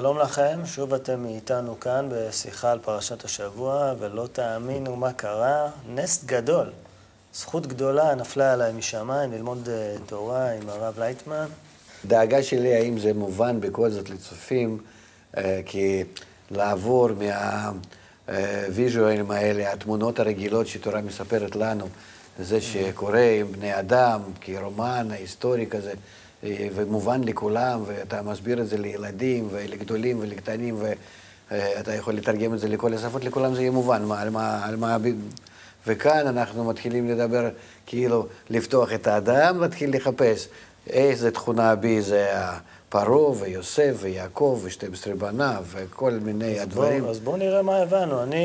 שלום 0.00 0.18
לכם, 0.18 0.60
שוב 0.64 0.94
אתם 0.94 1.24
איתנו 1.26 1.80
כאן 1.80 2.08
בשיחה 2.10 2.72
על 2.72 2.78
פרשת 2.78 3.24
השבוע, 3.24 3.94
ולא 3.98 4.28
תאמינו 4.32 4.96
מה 4.96 5.12
קרה, 5.12 5.68
נס 5.88 6.24
גדול. 6.24 6.70
זכות 7.34 7.66
גדולה 7.66 8.14
נפלה 8.14 8.52
עליי 8.52 8.72
משמיים 8.72 9.32
ללמוד 9.32 9.68
אה, 9.68 9.96
תורה 10.06 10.50
עם 10.52 10.68
הרב 10.68 10.98
לייטמן. 10.98 11.46
דאגה 12.04 12.42
שלי, 12.42 12.74
האם 12.74 12.98
זה 12.98 13.12
מובן 13.14 13.60
בכל 13.60 13.90
זאת 13.90 14.10
לצופים, 14.10 14.78
אה, 15.36 15.60
כי 15.66 16.04
לעבור 16.50 17.08
מהוויז'ואלים 18.28 19.30
האלה, 19.30 19.72
התמונות 19.72 20.20
הרגילות 20.20 20.66
שתורה 20.66 21.00
מספרת 21.00 21.56
לנו, 21.56 21.88
זה 22.38 22.60
שקורה 22.60 23.30
עם 23.40 23.52
בני 23.52 23.78
אדם, 23.78 24.20
כרומן 24.40 25.08
היסטורי 25.10 25.66
כזה, 25.66 25.90
אה, 25.90 25.96
ומובן 26.44 27.24
לכולם, 27.24 27.82
ואתה 27.86 28.22
מסביר 28.22 28.60
את 28.60 28.68
זה 28.68 28.76
לילדים 28.78 29.48
ולגדולים 29.50 30.16
ולקטנים, 30.20 30.76
ואתה 31.50 31.94
יכול 31.94 32.14
לתרגם 32.14 32.54
את 32.54 32.58
זה 32.58 32.68
לכל 32.68 32.94
השפות, 32.94 33.24
לכולם 33.24 33.54
זה 33.54 33.60
יהיה 33.60 33.70
מובן, 33.70 34.02
מה, 34.04 34.20
על 34.20 34.30
מה, 34.30 34.64
על 34.64 34.76
מה... 34.76 34.96
וכאן 35.86 36.26
אנחנו 36.26 36.64
מתחילים 36.64 37.08
לדבר, 37.08 37.48
כאילו, 37.86 38.26
לפתוח 38.50 38.92
את 38.92 39.06
האדם, 39.06 39.60
להתחיל 39.60 39.96
לחפש 39.96 40.48
איזה 40.90 41.30
תכונה 41.30 41.74
בי 41.74 42.02
זה 42.02 42.26
פרעה 42.88 43.30
ויוסף 43.40 43.94
ויעקב 44.00 44.60
ו-12 44.62 45.14
בניו 45.14 45.64
וכל 45.70 46.10
מיני 46.12 46.56
אז 46.56 46.62
הדברים. 46.62 47.02
בואו 47.02 47.14
בוא 47.14 47.36
נראה 47.38 47.62
מה 47.62 47.76
הבנו. 47.76 48.22
אני, 48.22 48.36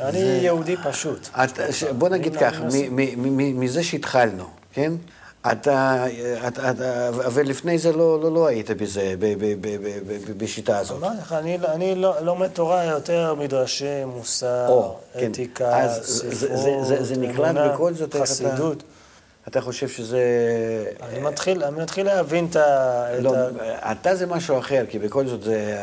אני 0.00 0.18
זה- 0.18 0.38
יהודי 0.42 0.76
פשוט. 0.84 1.28
את, 1.44 1.58
ש- 1.70 1.84
בוא 1.84 2.08
נגיד 2.08 2.36
אני 2.36 2.40
ככה, 2.52 2.64
מזה 3.36 3.82
שהתחלנו, 3.82 4.44
כן? 4.72 4.92
אתה, 5.52 6.04
אתה, 6.48 6.70
אתה, 6.70 7.10
ולפני 7.32 7.78
זה 7.78 7.92
לא, 7.92 8.20
לא, 8.22 8.32
לא 8.32 8.46
היית 8.46 8.70
בזה, 8.70 9.14
ב, 9.18 9.24
ב, 9.38 9.54
ב, 9.60 9.76
ב, 9.82 9.98
ב, 10.06 10.38
בשיטה 10.44 10.78
הזאת. 10.78 11.02
אמרתי 11.02 11.16
לך, 11.20 11.32
אני, 11.32 11.58
אני 11.64 11.94
לא, 11.94 12.20
לומד 12.20 12.48
תורה 12.48 12.84
יותר 12.84 13.34
מדרשים, 13.34 14.08
מוסר, 14.08 14.68
או, 14.68 14.96
כן. 15.12 15.30
אתיקה, 15.30 15.78
אז 15.80 16.06
זה- 16.06 16.34
ספרות, 16.36 16.58
זה- 16.58 16.96
זה- 16.96 17.04
זה 17.04 17.16
נקלט 17.16 17.50
אמונה, 17.50 17.68
בכל 17.68 17.94
זאת, 17.94 18.14
איך 18.14 18.22
אתה- 18.22 18.30
חסידות. 18.32 18.82
אתה 19.48 19.60
חושב 19.60 19.88
שזה... 19.88 20.20
אני 21.02 21.20
מתחיל, 21.20 21.64
אני 21.64 21.82
מתחיל 21.82 22.06
להבין 22.06 22.46
את 22.50 22.56
ה... 22.56 22.60
את 23.18 23.22
לא, 23.22 23.34
ה- 23.36 23.92
אתה 23.92 24.14
זה 24.16 24.26
משהו 24.26 24.58
אחר, 24.58 24.84
כי 24.90 24.98
בכל 24.98 25.26
זאת 25.26 25.42
זה, 25.42 25.82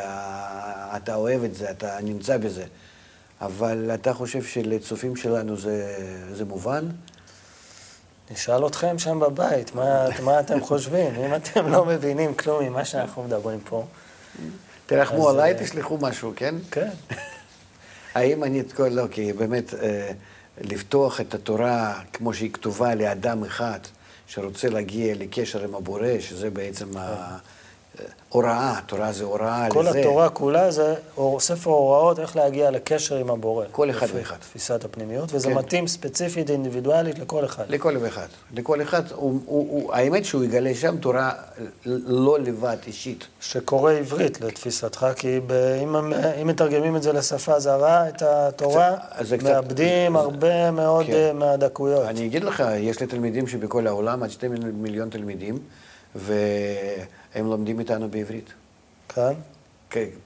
אתה 0.97 1.16
אוהב 1.16 1.44
את 1.44 1.55
זה, 1.55 1.69
אתה 1.71 1.97
נמצא 2.03 2.38
בזה. 2.38 2.63
אבל 3.41 3.91
אתה 3.94 4.13
חושב 4.13 4.44
שלצופים 4.44 5.16
שלנו 5.16 5.57
זה, 5.57 5.95
זה 6.33 6.45
מובן? 6.45 6.85
נשאל 8.31 8.67
אתכם 8.67 8.99
שם 8.99 9.19
בבית, 9.19 9.75
מה, 9.75 10.05
מה 10.23 10.39
אתם 10.39 10.61
חושבים? 10.61 11.16
אם 11.16 11.35
אתם 11.35 11.67
לא 11.67 11.85
מבינים 11.85 12.33
כלום 12.33 12.63
ממה 12.63 12.85
שאנחנו 12.85 13.23
מדברים 13.23 13.59
פה, 13.59 13.85
תרחמו 14.85 15.29
עליי, 15.29 15.53
אה, 15.53 15.63
תשלחו 15.63 15.97
משהו, 16.01 16.34
כן? 16.35 16.56
כן. 16.72 16.90
האם 18.16 18.44
אני 18.44 18.59
את 18.59 18.73
כל... 18.73 18.88
לא, 18.88 19.03
כי 19.12 19.34
באמת, 19.34 19.73
אה, 19.73 20.12
לפתוח 20.62 21.22
את 21.22 21.34
התורה 21.34 22.00
כמו 22.13 22.34
שהיא 22.34 22.51
כתובה 22.51 22.95
לאדם 22.95 23.44
אחד, 23.44 23.79
שרוצה 24.28 24.69
להגיע 24.69 25.16
לקשר 25.16 25.63
עם 25.63 25.75
הבורא, 25.75 26.19
שזה 26.19 26.50
בעצם 26.50 26.90
ההוראה, 28.31 28.79
תורה 28.85 29.11
זה 29.11 29.23
הוראה 29.23 29.67
כל 29.69 29.85
לזה. 29.89 29.99
התורה 29.99 30.29
כולה 30.29 30.71
זה 30.71 30.95
ספר 31.39 31.69
הוראות 31.69 32.19
איך 32.19 32.35
להגיע 32.35 32.71
לקשר 32.71 33.15
עם 33.15 33.29
הבורא. 33.29 33.65
כל 33.71 33.89
אחד 33.89 34.07
ואחד. 34.13 34.35
תפיסת 34.35 34.85
הפנימיות, 34.85 35.29
וזה 35.33 35.47
כן. 35.49 35.53
מתאים 35.57 35.87
ספציפית, 35.87 36.49
אינדיבידואלית 36.49 37.19
לכל 37.19 37.45
אחד. 37.45 37.63
לכל 37.69 37.97
אחד. 38.07 38.25
לכל 38.53 38.81
אחד, 38.81 39.01
הוא, 39.11 39.39
הוא, 39.45 39.67
הוא, 39.69 39.93
האמת 39.93 40.25
שהוא 40.25 40.43
יגלה 40.43 40.75
שם 40.75 40.97
תורה 40.97 41.31
לא 41.85 42.39
לבד, 42.39 42.77
אישית. 42.87 43.27
שקורא 43.41 43.91
עברית 43.93 44.41
לתפיסתך, 44.41 45.05
כי 45.16 45.39
ב, 45.47 45.51
אם, 45.83 45.95
אם 46.41 46.47
מתרגמים 46.47 46.95
את 46.95 47.03
זה 47.03 47.13
לשפה 47.13 47.59
זרה, 47.59 48.09
את 48.09 48.21
התורה, 48.21 48.95
קצת- 49.16 49.25
זה 49.25 49.37
קצת- 49.37 49.47
מאבדים 49.49 50.16
הרבה 50.16 50.71
מאוד 50.71 51.05
כן. 51.05 51.13
אה, 51.13 51.33
מהדקויות. 51.33 52.05
אני 52.05 52.25
אגיד 52.25 52.43
לך, 52.43 52.63
יש 52.77 52.99
לי 52.99 53.07
תלמידים 53.07 53.47
שבכל 53.47 53.87
העולם, 53.87 54.23
עד 54.23 54.29
שתי 54.29 54.47
מיליון 54.73 55.09
תלמידים, 55.09 55.57
והם 56.16 57.46
לומדים 57.46 57.80
איתנו 57.80 58.09
בעברית. 58.09 58.53
כאן? 59.09 59.34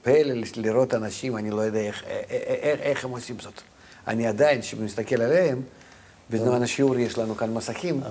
פלא 0.01 0.33
לראות 0.55 0.93
אנשים, 0.93 1.37
אני 1.37 1.51
לא 1.51 1.61
יודע 1.61 1.79
איך, 1.79 2.03
איך, 2.29 2.79
איך 2.81 3.05
הם 3.05 3.11
עושים 3.11 3.39
זאת. 3.39 3.61
אני 4.07 4.27
עדיין, 4.27 4.61
כשמסתכל 4.61 5.21
עליהם, 5.21 5.61
בזמן 6.29 6.63
השיעור 6.63 6.99
יש 6.99 7.17
לנו 7.17 7.35
כאן 7.35 7.53
מסכים, 7.53 8.01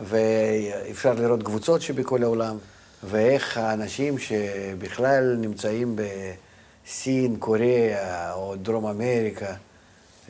ואפשר 0.00 1.14
לראות 1.14 1.42
קבוצות 1.42 1.82
שבכל 1.82 2.22
העולם, 2.22 2.58
ואיך 3.04 3.56
האנשים 3.56 4.18
שבכלל 4.18 5.36
נמצאים 5.38 5.96
בסין, 5.96 7.36
קוריאה 7.38 8.32
או 8.32 8.56
דרום 8.56 8.86
אמריקה, 8.86 9.54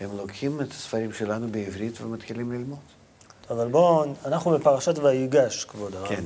הם 0.01 0.17
לוקחים 0.17 0.61
את 0.61 0.71
הספרים 0.71 1.13
שלנו 1.13 1.49
בעברית 1.49 2.01
ומתחילים 2.01 2.53
ללמוד. 2.53 2.96
אבל 3.51 3.69
בואו, 3.69 4.05
אנחנו 4.25 4.51
בפרשת 4.51 4.99
ויגש, 4.99 5.65
כבוד 5.65 5.95
הרב. 5.95 6.07
כן. 6.07 6.25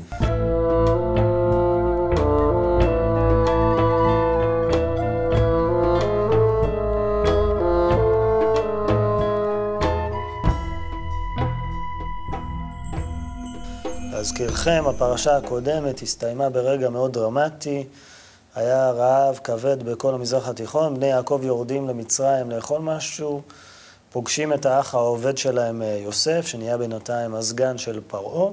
להזכירכם, 14.13 14.85
הפרשה 14.87 15.37
הקודמת 15.37 16.03
הסתיימה 16.03 16.51
ברגע 16.51 16.91
מאוד 16.91 17.13
דרמטי. 17.13 17.87
היה 18.55 18.91
רעב 18.91 19.41
כבד 19.45 19.83
בכל 19.83 20.15
המזרח 20.15 20.49
התיכון, 20.49 20.95
בני 20.95 21.07
יעקב 21.07 21.41
יורדים 21.43 21.89
למצרים 21.89 22.51
לאכול 22.51 22.81
משהו, 22.81 23.43
פוגשים 24.13 24.53
את 24.53 24.67
האח 24.67 24.95
העובד 24.95 25.39
שלהם 25.39 25.83
אה, 25.83 25.99
יוסף, 26.05 26.47
שנהיה 26.47 26.79
בינתיים 26.79 27.35
הסגן 27.35 27.79
של 27.79 28.01
פרעה, 28.07 28.51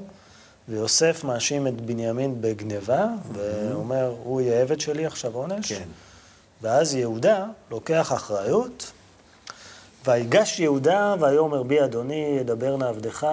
ויוסף 0.69 1.23
מאשים 1.23 1.67
את 1.67 1.81
בנימין 1.81 2.41
בגניבה, 2.41 3.05
ואומר, 3.33 4.15
הוא 4.23 4.41
יהיה 4.41 4.61
עבד 4.61 4.79
שלי 4.79 5.05
עכשיו 5.05 5.31
עונש. 5.35 5.73
כן. 5.73 5.83
ואז 6.61 6.95
יהודה 6.95 7.45
לוקח 7.71 8.13
אחריות, 8.13 8.91
ויגש 10.05 10.59
יהודה 10.59 11.15
ויאמר 11.19 11.63
בי 11.63 11.83
אדוני 11.83 12.37
ידבר 12.39 12.77
נא 12.77 12.85
עבדך, 12.85 13.27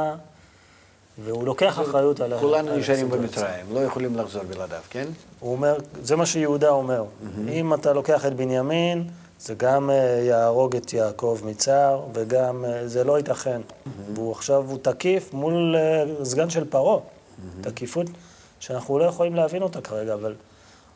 והוא 1.25 1.45
לוקח 1.45 1.81
אחריות 1.81 2.21
על 2.21 2.33
ה- 2.33 2.39
כולנו 2.41 2.77
נשארים 2.77 3.07
הסיטואציה. 3.07 3.19
במצרים, 3.45 3.75
לא 3.75 3.81
יכולים 3.81 4.17
לחזור 4.17 4.43
בלעדיו, 4.45 4.81
כן? 4.91 5.07
הוא 5.41 5.53
אומר, 5.53 5.77
זה 6.03 6.17
מה 6.17 6.27
שיהודה 6.27 6.69
אומר. 6.71 7.05
אם 7.49 7.75
אתה 7.75 7.93
לוקח 7.93 8.27
את 8.27 8.35
בנימין, 8.35 9.09
זה 9.41 9.55
גם 9.55 9.91
אה, 9.91 9.95
יהרוג 10.23 10.77
את 10.77 10.93
יעקב 10.93 11.41
מצער, 11.45 12.03
וגם 12.13 12.65
אה, 12.65 12.89
זה 12.89 13.05
לא 13.05 13.19
ייתכן. 13.19 13.61
והוא 14.15 14.33
עכשיו, 14.33 14.65
הוא 14.71 14.79
תקיף 14.83 15.33
מול 15.33 15.77
אה, 15.77 16.25
סגן 16.25 16.51
של 16.51 16.65
פרעה. 16.71 17.01
תקיפות 17.61 18.07
שאנחנו 18.61 18.99
לא 18.99 19.05
יכולים 19.05 19.35
להבין 19.35 19.63
אותה 19.63 19.81
כרגע, 19.81 20.15
אבל, 20.15 20.35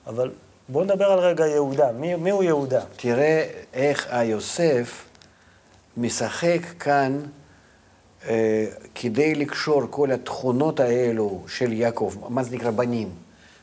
אבל 0.07 0.31
בואו 0.69 0.85
נדבר 0.85 1.05
על 1.05 1.19
רגע 1.19 1.47
יהודה. 1.47 1.93
מי, 1.93 2.15
מי 2.15 2.31
הוא 2.31 2.45
יהודה? 2.45 2.81
תראה 2.97 3.51
איך 3.73 4.07
היוסף 4.11 5.05
משחק 5.97 6.61
כאן 6.79 7.21
אה, 8.29 8.67
כדי 8.95 9.35
לקשור 9.35 9.83
כל 9.91 10.11
התכונות 10.13 10.81
האלו 10.81 11.45
של 11.49 11.73
יעקב, 11.73 12.15
מה 12.29 12.43
זה 12.43 12.57
נקרא 12.57 12.71
בנים? 12.71 13.11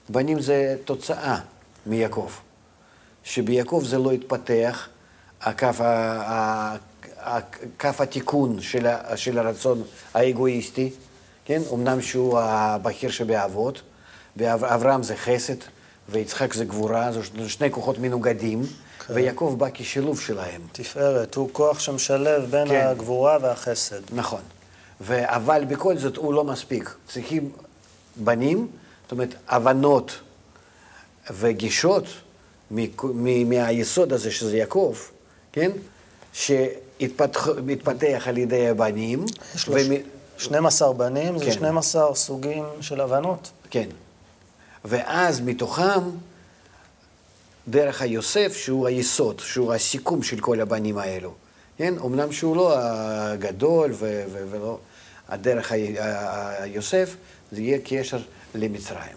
בנים 0.09 0.39
זה 0.39 0.75
תוצאה 0.85 1.39
מיעקב. 1.85 2.29
שביעקב 3.25 3.83
זה 3.85 3.97
לא 3.97 4.11
התפתח, 4.11 4.87
הקו, 5.41 5.65
ה- 5.79 5.83
ה- 5.83 6.75
ה- 7.19 7.39
קו 7.79 7.89
התיקון 7.99 8.61
של, 8.61 8.87
של 9.15 9.37
הרצון 9.39 9.83
האגואיסטי, 10.13 10.89
כן? 11.45 11.61
אמנם 11.73 12.01
שהוא 12.01 12.39
הבכיר 12.39 13.11
שבאבות, 13.11 13.81
ואברהם 14.37 15.03
זה 15.03 15.15
חסד, 15.15 15.55
ויצחק 16.09 16.53
זה 16.53 16.65
גבורה, 16.65 17.11
זה 17.11 17.19
שני 17.49 17.71
כוחות 17.71 17.97
מנוגדים, 17.99 18.63
ויעקב 19.09 19.55
בא 19.57 19.67
כשילוב 19.73 20.19
שלהם. 20.21 20.61
תפארת, 20.71 21.35
הוא 21.35 21.49
כוח 21.51 21.79
שמשלב 21.79 22.51
בין 22.51 22.67
כן. 22.67 22.87
הגבורה 22.87 23.37
והחסד. 23.41 24.01
נכון. 24.13 24.41
ו- 25.01 25.23
אבל 25.35 25.65
בכל 25.67 25.97
זאת 25.97 26.17
הוא 26.17 26.33
לא 26.33 26.43
מספיק. 26.43 26.95
צריכים 27.07 27.51
בנים, 28.15 28.67
זאת 29.03 29.11
אומרת, 29.11 29.35
הבנות 29.47 30.11
וגישות 31.31 32.03
מהיסוד 33.45 34.13
הזה 34.13 34.31
שזה 34.31 34.57
יעקב, 34.57 34.95
כן? 35.51 35.71
שהתפתח 36.33 37.47
על 38.27 38.37
ידי 38.37 38.67
הבנים. 38.69 39.25
יש 39.55 39.67
לו 39.67 39.73
ומ- 39.75 40.01
12 40.37 40.93
בנים, 40.93 41.37
זה 41.39 41.45
כן. 41.45 41.51
12 41.51 42.15
סוגים 42.15 42.63
של 42.81 43.01
הבנות. 43.01 43.49
כן. 43.69 43.87
ואז 44.85 45.41
מתוכם, 45.41 45.99
דרך 47.67 48.01
היוסף, 48.01 48.53
שהוא 48.55 48.87
היסוד, 48.87 49.39
שהוא 49.39 49.73
הסיכום 49.73 50.23
של 50.23 50.39
כל 50.39 50.61
הבנים 50.61 50.97
האלו. 50.97 51.33
כן? 51.77 51.93
אמנם 52.05 52.31
שהוא 52.31 52.55
לא 52.55 52.73
הגדול 52.77 53.91
ו- 53.93 54.23
ו- 54.31 54.45
ולא... 54.51 54.77
הדרך 55.29 55.71
ה- 55.71 55.75
ה- 55.99 56.63
היוסף, 56.63 57.15
זה 57.51 57.61
יהיה 57.61 57.77
קשר 57.85 58.17
למצרים. 58.55 59.15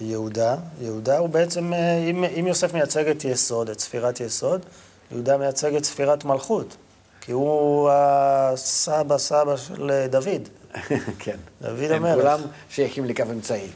יהודה, 0.00 0.56
יהודה 0.80 1.18
הוא 1.18 1.28
בעצם, 1.28 1.72
אה, 1.72 1.98
אם, 1.98 2.24
אם 2.24 2.46
יוסף 2.46 2.74
מייצג 2.74 3.08
את 3.08 3.24
יסוד, 3.24 3.70
את 3.70 3.80
ספירת 3.80 4.20
יסוד, 4.20 4.66
יהודה 5.10 5.36
מייצג 5.36 5.74
את 5.74 5.84
ספירת 5.84 6.24
מלכות, 6.24 6.76
כי 7.20 7.32
הוא 7.32 7.90
הסבא 7.92 9.18
סבא 9.18 9.56
של 9.56 10.06
דוד. 10.10 10.48
כן. 11.18 11.36
דוד 11.62 11.90
הם 11.90 12.04
המלך. 12.04 12.20
כולם 12.20 12.40
שייכים 12.70 13.04
לקו 13.04 13.22
אמצעי. 13.22 13.68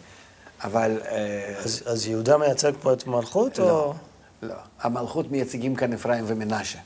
אבל... 0.64 1.00
אה, 1.04 1.54
אז, 1.64 1.82
אז 1.86 2.06
יהודה 2.06 2.36
מייצג 2.36 2.72
פה 2.80 2.92
את 2.92 3.06
מלכות, 3.06 3.58
לא, 3.58 3.70
או... 3.70 3.94
לא. 4.42 4.54
המלכות 4.80 5.30
מייצגים 5.30 5.74
כאן 5.74 5.92
אפרים 5.92 6.24
ומנשה, 6.26 6.78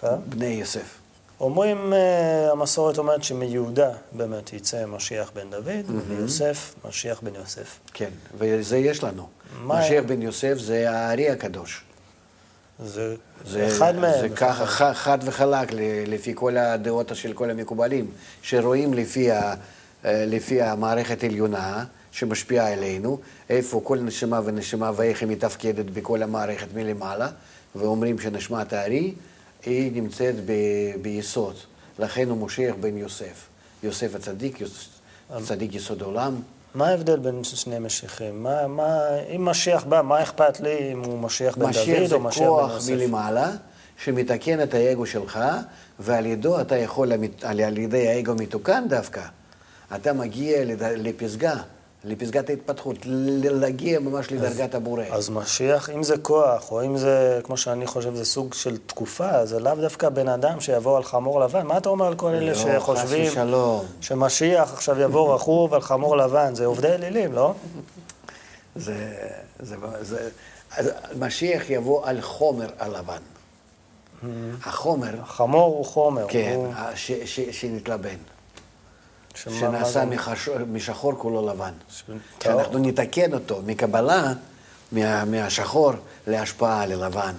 כן. 0.00 0.06
בני 0.28 0.46
יוסף. 0.46 0.98
אומרים, 1.40 1.92
אה, 1.92 2.50
המסורת 2.52 2.98
אומרת 2.98 3.22
שמיהודה 3.24 3.90
באמת 4.12 4.52
יצא 4.52 4.86
משיח 4.86 5.30
בן 5.34 5.50
דוד, 5.50 5.68
ומיוסף 6.08 6.74
משיח 6.88 7.20
בן 7.22 7.34
יוסף. 7.34 7.78
כן, 7.94 8.10
וזה 8.38 8.76
יש 8.78 9.04
לנו. 9.04 9.28
מה- 9.62 9.80
משיח 9.80 10.04
בן 10.06 10.22
יוסף 10.22 10.54
זה 10.58 10.90
הארי 10.90 11.30
הקדוש. 11.30 11.84
זה, 12.84 13.14
זה, 13.46 13.66
אחד 13.66 13.96
מהם. 13.96 14.20
זה 14.20 14.28
ככה 14.28 14.94
חד 14.94 15.18
וחלק 15.22 15.68
לפי 16.06 16.32
כל 16.34 16.56
הדעות 16.56 17.10
של 17.14 17.32
כל 17.32 17.50
המקובלים, 17.50 18.10
שרואים 18.42 18.94
לפי, 18.94 19.30
ה, 19.32 19.54
אה, 20.04 20.24
לפי 20.26 20.62
המערכת 20.62 21.22
העליונה 21.22 21.84
שמשפיעה 22.12 22.72
עלינו, 22.72 23.18
איפה 23.50 23.80
כל 23.84 23.98
נשמה 23.98 24.40
ונשמה 24.44 24.90
ואיך 24.96 25.20
היא 25.22 25.28
מתפקדת 25.28 25.84
בכל 25.84 26.22
המערכת 26.22 26.66
מלמעלה, 26.74 27.28
ואומרים 27.76 28.18
שנשמת 28.18 28.72
הארי 28.72 29.14
היא 29.64 29.92
נמצאת 30.02 30.34
ב, 30.46 30.52
ביסוד, 31.02 31.54
לכן 31.98 32.28
הוא 32.28 32.38
משיח 32.38 32.74
בן 32.80 32.96
יוסף. 32.96 33.46
יוסף 33.82 34.14
הצדיק, 34.14 34.60
יוס, 34.60 34.88
צדיק 35.44 35.74
יסוד 35.74 36.02
העולם. 36.02 36.40
מה 36.74 36.88
ההבדל 36.88 37.18
בין 37.18 37.44
שני 37.44 37.78
משיחים? 37.78 38.42
מה, 38.42 38.66
מה, 38.66 38.98
אם 39.36 39.44
משיח 39.44 39.84
בא, 39.84 40.02
מה 40.02 40.22
אכפת 40.22 40.60
לי 40.60 40.92
אם 40.92 41.04
הוא 41.04 41.18
משיח 41.18 41.56
בן 41.56 41.66
משיח 41.66 41.98
דוד 41.98 42.08
זה 42.08 42.14
או 42.14 42.20
משיח 42.20 42.42
בן 42.42 42.48
כוח 42.48 42.72
יוסף? 42.72 42.90
מלמעלה, 42.90 43.50
שמתקן 44.04 44.62
את 44.62 44.74
האגו 44.74 45.06
שלך, 45.06 45.40
ועל 45.98 46.26
ידו 46.26 46.60
אתה 46.60 46.76
יכול, 46.76 47.12
על 47.42 47.78
ידי 47.78 48.08
האגו 48.08 48.34
מתוקן 48.34 48.84
דווקא, 48.88 49.22
אתה 49.94 50.12
מגיע 50.12 50.58
לפסגה, 50.80 51.54
לפסגת 52.04 52.50
ההתפתחות, 52.50 52.96
להגיע 53.04 53.98
ממש 54.00 54.32
לדרגת 54.32 54.74
הבורא. 54.74 55.02
אז 55.10 55.30
משיח, 55.30 55.90
אם 55.90 56.02
זה 56.02 56.18
כוח, 56.18 56.72
או 56.72 56.84
אם 56.84 56.96
זה, 56.96 57.40
כמו 57.44 57.56
שאני 57.56 57.86
חושב, 57.86 58.14
זה 58.14 58.24
סוג 58.24 58.54
של 58.54 58.78
תקופה, 58.86 59.46
זה 59.46 59.60
לאו 59.60 59.74
דווקא 59.74 60.08
בן 60.08 60.28
אדם 60.28 60.60
שיבוא 60.60 60.96
על 60.96 61.02
חמור 61.04 61.40
לבן. 61.40 61.66
מה 61.66 61.76
אתה 61.78 61.88
אומר 61.88 62.06
על 62.06 62.14
כל 62.14 62.28
אלה 62.34 62.52
לא, 62.52 62.54
שחושבים. 62.54 63.32
שמשיח 64.00 64.72
עכשיו 64.72 65.00
יבוא 65.00 65.28
רכוב 65.34 65.74
על 65.74 65.80
חמור 65.80 66.16
לבן? 66.16 66.54
זה 66.54 66.66
עובדי 66.66 66.88
אלילים, 66.88 67.32
לא? 67.32 67.54
זה, 68.76 69.14
זה, 69.60 69.76
זה, 70.00 70.28
אז 70.76 70.90
משיח 71.18 71.70
יבוא 71.70 72.06
על 72.06 72.20
חומר 72.20 72.68
הלבן. 72.78 73.18
החומר, 74.64 75.14
חמור 75.26 75.76
הוא 75.76 75.84
חומר. 75.84 76.24
כן, 76.28 76.52
הוא... 76.56 76.72
ה- 76.74 76.96
ש- 76.96 77.12
ש- 77.24 77.60
שנתלבן, 77.60 78.16
שנעשה 79.44 80.04
מחש- 80.04 80.48
משחור 80.72 81.12
כולו 81.18 81.48
לבן. 81.48 81.72
ש- 81.90 82.02
שאנחנו 82.42 82.78
נתקן 82.78 83.34
אותו 83.34 83.60
מקבלה, 83.66 84.32
מה, 84.92 85.24
מהשחור, 85.24 85.92
להשפעה 86.26 86.86
ללבן. 86.86 87.32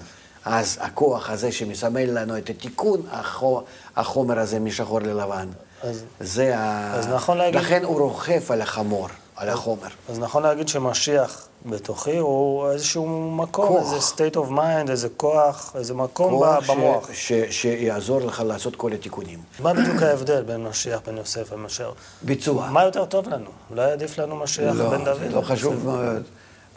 אז 0.46 0.78
הכוח 0.82 1.30
הזה 1.30 1.52
שמסמל 1.52 2.20
לנו 2.20 2.38
את 2.38 2.50
התיקון, 2.50 3.02
החו, 3.12 3.62
החומר 3.96 4.40
הזה 4.40 4.60
משחור 4.60 5.00
ללבן. 5.00 5.48
אז- 5.84 6.04
זה 6.20 6.58
ה... 6.58 6.94
אז 6.96 7.08
נכון 7.08 7.38
להגיד- 7.38 7.60
לכן 7.62 7.84
הוא 7.84 8.00
רוכב 8.00 8.52
על 8.52 8.62
החמור, 8.62 9.08
על 9.40 9.50
החומר. 9.50 9.88
אז 10.10 10.20
נכון 10.20 10.44
להגיד 10.44 10.68
שמשיח 10.68 11.48
בתוכי 11.66 12.18
הוא 12.18 12.70
איזשהו 12.72 13.32
מקום, 13.32 13.68
כוח. 13.68 13.94
איזה 13.94 14.06
state 14.16 14.36
of 14.36 14.50
mind, 14.52 14.92
איזה 14.92 15.08
כוח, 15.18 15.76
איזה 15.76 15.94
מקום 15.94 16.30
כוח 16.30 16.70
ב- 16.70 16.72
במוח. 16.72 17.10
ש, 17.14 17.32
ש, 17.34 17.34
שיעזור 17.62 18.22
לך 18.22 18.44
לעשות 18.46 18.76
כל 18.76 18.94
התיקונים. 18.94 19.40
מה 19.60 19.74
בדיוק 19.74 20.02
ההבדל 20.02 20.44
בין 20.44 20.64
משיח 20.64 21.00
בן 21.08 21.18
יוסף 21.18 21.52
ומשיח? 21.54 21.88
ביצוע. 22.22 22.70
מה 22.70 22.84
יותר 22.84 23.06
טוב 23.06 23.30
לנו? 23.30 23.50
אולי 23.70 23.92
עדיף 23.92 24.18
לנו 24.18 24.36
משיח 24.36 24.76
לא, 24.76 24.90
בן 24.90 25.06
דוד? 25.06 25.18
זה 25.20 25.30
לא 25.30 25.42
חשוב 25.42 25.86
מאוד. 25.86 26.24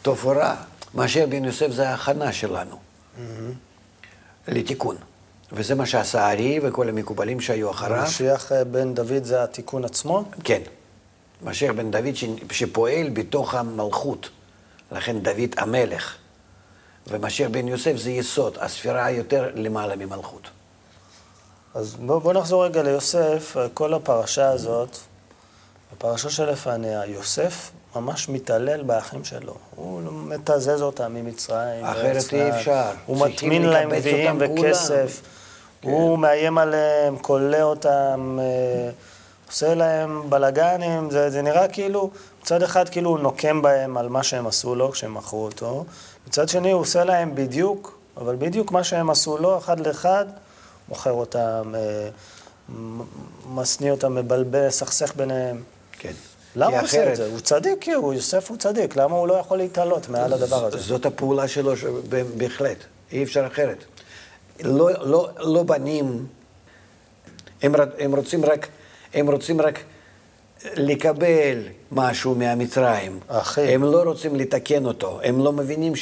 טוב 0.01 0.25
או 0.25 0.29
רע. 0.29 0.55
משיח 0.95 1.25
בן 1.29 1.45
יוסף 1.45 1.71
זה 1.71 1.89
ההכנה 1.89 2.33
שלנו 2.33 2.75
לתיקון. 4.47 4.95
וזה 5.51 5.75
מה 5.75 5.85
שעשה 5.85 6.25
הארי 6.27 6.59
וכל 6.63 6.89
המקובלים 6.89 7.39
שהיו 7.39 7.71
אחריו. 7.71 8.03
משיח 8.03 8.51
בן 8.71 8.93
דוד 8.93 9.23
זה 9.23 9.43
התיקון 9.43 9.85
עצמו? 9.85 10.23
כן. 10.43 10.61
משיח 11.43 11.71
בן 11.75 11.91
דוד 11.91 12.15
ש- 12.15 12.25
שפועל 12.51 13.09
בתוך 13.13 13.55
המלכות. 13.55 14.29
לכן 14.91 15.19
דוד 15.19 15.55
המלך. 15.57 16.15
ומשיח 17.07 17.49
בן 17.51 17.67
יוסף 17.67 17.95
זה 17.95 18.11
יסוד, 18.11 18.57
הספירה 18.61 19.05
היותר 19.05 19.49
למעלה 19.55 19.95
ממלכות. 19.95 20.47
אז 21.75 21.95
בואו 21.95 22.19
בוא 22.19 22.33
נחזור 22.33 22.65
רגע 22.65 22.83
ליוסף, 22.83 23.55
כל 23.73 23.93
הפרשה 23.93 24.49
הזאת, 24.49 24.97
הפרשה 25.97 26.29
שלפניה, 26.29 27.05
יוסף 27.05 27.71
ממש 27.95 28.29
מתעלל 28.29 28.83
באחים 28.83 29.23
שלו. 29.23 29.55
הוא 29.75 30.01
מתזז 30.25 30.81
אותם 30.81 31.13
ממצרים. 31.13 31.85
אחרת 31.85 32.33
אי. 32.33 32.49
אפשר. 32.59 32.91
הוא 33.05 33.17
מטמין 33.27 33.63
להם 33.65 33.89
גביעים 33.95 34.39
כולם. 34.47 34.59
וכסף. 34.59 35.21
כן. 35.81 35.89
הוא 35.89 36.19
מאיים 36.19 36.57
עליהם, 36.57 37.17
כולא 37.17 37.61
אותם, 37.61 38.39
אה, 38.41 38.89
עושה 39.47 39.75
להם 39.75 40.29
בלאגנים. 40.29 41.11
זה, 41.11 41.29
זה 41.29 41.41
נראה 41.41 41.67
כאילו, 41.67 42.09
מצד 42.41 42.63
אחד 42.63 42.89
כאילו 42.89 43.09
הוא 43.09 43.19
נוקם 43.19 43.61
בהם 43.61 43.97
על 43.97 44.09
מה 44.09 44.23
שהם 44.23 44.47
עשו 44.47 44.75
לו 44.75 44.91
כשהם 44.91 45.13
מכרו 45.13 45.45
אותו. 45.45 45.85
מצד 46.27 46.49
שני 46.49 46.71
הוא 46.71 46.81
עושה 46.81 47.03
להם 47.03 47.35
בדיוק, 47.35 47.97
אבל 48.17 48.35
בדיוק 48.35 48.71
מה 48.71 48.83
שהם 48.83 49.09
עשו 49.09 49.37
לו, 49.37 49.57
אחד 49.57 49.87
לאחד, 49.87 50.25
מוכר 50.89 51.11
אותם, 51.11 51.73
אה, 51.75 52.09
משניא 53.53 53.91
אותם, 53.91 54.15
מבלבל, 54.15 54.69
סכסך 54.69 55.15
ביניהם. 55.15 55.63
כן. 55.91 56.11
למה 56.55 56.77
הוא 56.77 56.83
עושה 56.85 57.11
את 57.11 57.15
זה? 57.15 57.27
הוא 57.27 57.39
צדיק, 57.39 57.73
כי 57.81 57.91
הוא, 57.93 58.13
יוסף 58.13 58.49
הוא 58.49 58.57
צדיק, 58.57 58.95
למה 58.95 59.15
הוא 59.15 59.27
לא 59.27 59.33
יכול 59.33 59.57
להתעלות 59.57 60.09
מעל 60.09 60.33
הדבר 60.33 60.65
הזה? 60.65 60.77
זאת 60.77 61.05
הפעולה 61.05 61.47
שלו, 61.47 61.77
ש- 61.77 61.85
בהחלט, 62.37 62.77
אי 63.11 63.23
אפשר 63.23 63.47
אחרת. 63.47 63.83
לא, 64.63 64.89
לא, 65.01 65.29
לא 65.37 65.63
בנים, 65.63 66.25
הם, 67.61 67.75
הם, 67.99 68.15
רוצים 68.15 68.45
רק, 68.45 68.67
הם 69.13 69.29
רוצים 69.29 69.61
רק 69.61 69.79
לקבל 70.73 71.63
משהו 71.91 72.35
מהמצרים. 72.35 73.19
אחי. 73.27 73.61
הם 73.61 73.83
לא 73.83 74.03
רוצים 74.03 74.35
לתקן 74.35 74.85
אותו, 74.85 75.19
הם 75.23 75.43
לא 75.43 75.53
מבינים 75.53 75.93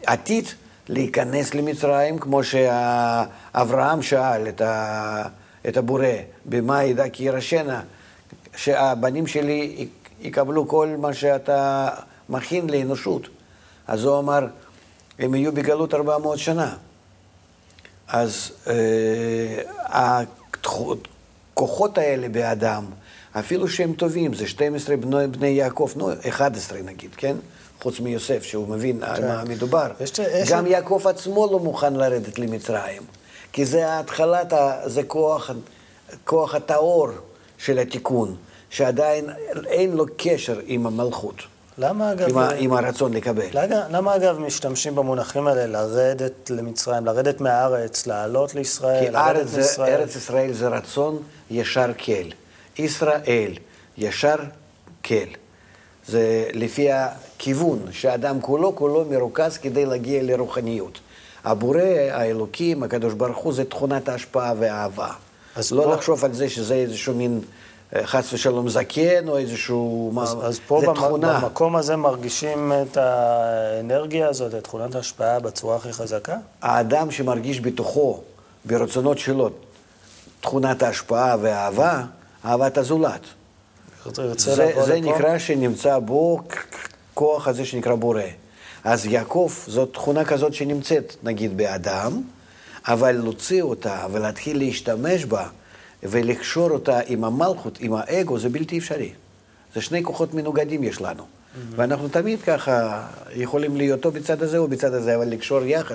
שהעתיד 0.00 0.44
להיכנס 0.88 1.54
למצרים, 1.54 2.18
כמו 2.18 2.40
שאברהם 2.44 4.02
שאל 4.02 4.48
את, 4.48 4.60
ה, 4.60 5.22
את 5.68 5.76
הבורא, 5.76 6.06
במה 6.44 6.84
ידע 6.84 7.08
כי 7.08 7.24
ירשנה, 7.24 7.82
שהבנים 8.56 9.26
שלי 9.26 9.88
יקבלו 10.20 10.68
כל 10.68 10.88
מה 10.98 11.14
שאתה 11.14 11.88
מכין 12.28 12.70
לאנושות. 12.70 13.28
אז 13.86 14.04
הוא 14.04 14.18
אמר, 14.18 14.46
הם 15.18 15.34
יהיו 15.34 15.52
בגלות 15.52 15.94
400 15.94 16.38
שנה. 16.38 16.76
אז 18.08 18.52
אה, 18.66 20.22
הכוחות 21.58 21.98
האלה 21.98 22.28
באדם, 22.28 22.84
אפילו 23.32 23.68
שהם 23.68 23.92
טובים, 23.92 24.34
זה 24.34 24.46
12 24.46 24.96
בני, 24.96 25.26
בני 25.26 25.46
יעקב, 25.46 25.90
נו, 25.96 26.10
11 26.28 26.78
נגיד, 26.82 27.10
כן? 27.16 27.36
חוץ 27.82 28.00
מיוסף, 28.00 28.42
שהוא 28.42 28.68
מבין 28.68 29.02
על 29.02 29.16
כן. 29.16 29.28
מה 29.28 29.44
מדובר. 29.44 29.90
גם 30.50 30.66
יעקב 30.66 31.02
עצמו 31.06 31.48
לא 31.52 31.58
מוכן 31.58 31.94
לרדת 31.94 32.38
למצרים, 32.38 33.02
כי 33.52 33.64
זה 33.64 33.98
התחלת, 33.98 34.52
זה 34.86 35.02
כוח, 35.02 35.50
כוח 36.24 36.54
הטהור 36.54 37.08
של 37.58 37.78
התיקון, 37.78 38.36
שעדיין 38.70 39.30
אין 39.66 39.92
לו 39.92 40.04
קשר 40.16 40.60
עם 40.66 40.86
המלכות, 40.86 41.42
למה 41.78 42.12
אגב... 42.12 42.28
עם, 42.28 42.38
ה, 42.38 42.48
עם 42.58 42.72
הרצון 42.72 43.12
לקבל. 43.12 43.46
למה, 43.52 43.88
למה 43.90 44.16
אגב 44.16 44.38
משתמשים 44.38 44.94
במונחים 44.94 45.46
האלה, 45.46 45.66
לרדת 45.66 46.50
למצרים, 46.50 47.06
לרדת 47.06 47.40
מהארץ, 47.40 48.06
לעלות 48.06 48.54
לישראל, 48.54 49.04
כי 49.04 49.10
לרדת 49.10 49.36
ארץ, 49.36 49.46
זה, 49.48 49.60
מישראל? 49.60 50.00
ארץ 50.00 50.16
ישראל 50.16 50.52
זה 50.52 50.68
רצון 50.68 51.18
ישר 51.50 51.90
כל. 52.04 52.12
ישראל, 52.78 53.52
ישר 53.98 54.36
כל. 55.04 55.14
זה 56.06 56.44
לפי 56.52 56.88
הכיוון 56.92 57.78
שאדם 57.90 58.40
כולו 58.40 58.76
כולו 58.76 59.04
מרוכז 59.10 59.58
כדי 59.58 59.86
להגיע 59.86 60.22
לרוחניות. 60.22 61.00
הבורא, 61.44 61.80
האלוקים, 62.10 62.82
הקדוש 62.82 63.14
ברוך 63.14 63.38
הוא, 63.38 63.52
זה 63.52 63.64
תכונת 63.64 64.08
ההשפעה 64.08 64.52
והאהבה. 64.58 65.08
אז 65.56 65.72
לא 65.72 65.82
פה- 65.82 65.94
לחשוב 65.94 66.24
על 66.24 66.32
זה 66.32 66.48
שזה 66.48 66.74
איזשהו 66.74 67.14
מין, 67.14 67.40
חס 68.04 68.32
ושלום, 68.32 68.68
זקן, 68.68 69.28
או 69.28 69.38
איזשהו... 69.38 70.12
אז, 70.22 70.34
מה, 70.34 70.44
אז 70.46 70.60
פה 70.66 70.82
במ, 70.86 70.94
תכונה. 70.94 71.40
במקום 71.40 71.76
הזה 71.76 71.96
מרגישים 71.96 72.72
את 72.82 72.96
האנרגיה 72.96 74.28
הזאת, 74.28 74.54
את 74.54 74.64
תכונת 74.64 74.94
ההשפעה 74.94 75.40
בצורה 75.40 75.76
הכי 75.76 75.92
חזקה? 75.92 76.36
האדם 76.62 77.10
שמרגיש 77.10 77.60
בתוכו, 77.60 78.20
ברצונות 78.64 79.18
שלו, 79.18 79.50
תכונת 80.40 80.82
ההשפעה 80.82 81.36
והאהבה, 81.40 82.04
אהבת 82.44 82.78
הזולת. 82.78 83.20
זה, 84.36 84.72
זה. 84.84 85.00
נקרא 85.00 85.38
שנמצא 85.38 85.98
בו 85.98 86.40
כוח 87.14 87.48
הזה 87.48 87.64
שנקרא 87.64 87.94
בורא. 87.94 88.22
אז 88.84 89.06
יעקב 89.06 89.52
זאת 89.66 89.92
תכונה 89.92 90.24
כזאת 90.24 90.54
שנמצאת 90.54 91.16
נגיד 91.22 91.56
באדם, 91.56 92.22
אבל 92.88 93.12
להוציא 93.12 93.62
אותה 93.62 94.06
ולהתחיל 94.12 94.58
להשתמש 94.58 95.24
בה 95.24 95.46
ולקשור 96.02 96.70
אותה 96.70 97.00
עם 97.06 97.24
המלכות, 97.24 97.78
עם 97.80 97.92
האגו, 97.94 98.38
זה 98.38 98.48
בלתי 98.48 98.78
אפשרי. 98.78 99.12
זה 99.74 99.80
שני 99.80 100.02
כוחות 100.02 100.34
מנוגדים 100.34 100.84
יש 100.84 101.00
לנו. 101.00 101.24
ואנחנו 101.70 102.08
תמיד 102.08 102.42
ככה 102.42 103.06
יכולים 103.34 103.76
להיות 103.76 104.04
או 104.04 104.10
בצד 104.10 104.42
הזה 104.42 104.58
או 104.58 104.68
בצד 104.68 104.94
הזה, 104.94 105.16
אבל 105.16 105.28
לקשור 105.28 105.62
יחד. 105.64 105.94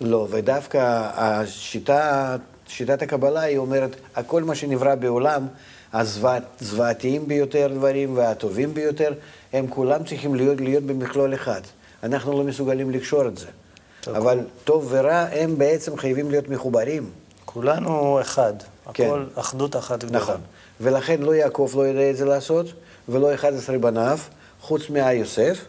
לא, 0.00 0.26
ודווקא 0.30 1.10
השיטה, 1.14 2.36
שיטת 2.68 3.02
הקבלה 3.02 3.40
היא 3.40 3.58
אומרת, 3.58 3.96
הכל 4.16 4.44
מה 4.44 4.54
שנברא 4.54 4.94
בעולם, 4.94 5.46
הזוועתיים 5.92 7.28
ביותר 7.28 7.70
דברים 7.74 8.16
והטובים 8.16 8.74
ביותר, 8.74 9.12
הם 9.52 9.66
כולם 9.68 10.04
צריכים 10.04 10.34
להיות, 10.34 10.60
להיות 10.60 10.84
במכלול 10.84 11.34
אחד. 11.34 11.60
אנחנו 12.02 12.32
לא 12.32 12.44
מסוגלים 12.44 12.90
לקשור 12.90 13.28
את 13.28 13.38
זה. 13.38 13.46
טוב. 14.00 14.16
אבל 14.16 14.40
טוב 14.64 14.86
ורע, 14.90 15.26
הם 15.32 15.58
בעצם 15.58 15.96
חייבים 15.96 16.30
להיות 16.30 16.48
מחוברים. 16.48 17.10
כולנו 17.44 18.20
אחד. 18.20 18.52
כן. 18.94 19.04
הכל 19.04 19.24
אחדות 19.34 19.76
אחת 19.76 20.04
גדולה. 20.04 20.18
נכון. 20.18 20.40
ולכן 20.80 21.22
לא 21.22 21.34
יעקב 21.34 21.70
לא 21.74 21.82
יודע 21.82 22.10
את 22.10 22.16
זה 22.16 22.24
לעשות, 22.24 22.66
ולא 23.08 23.34
11 23.34 23.78
בניו, 23.78 24.18
חוץ 24.60 24.90
מהיוסף, 24.90 25.64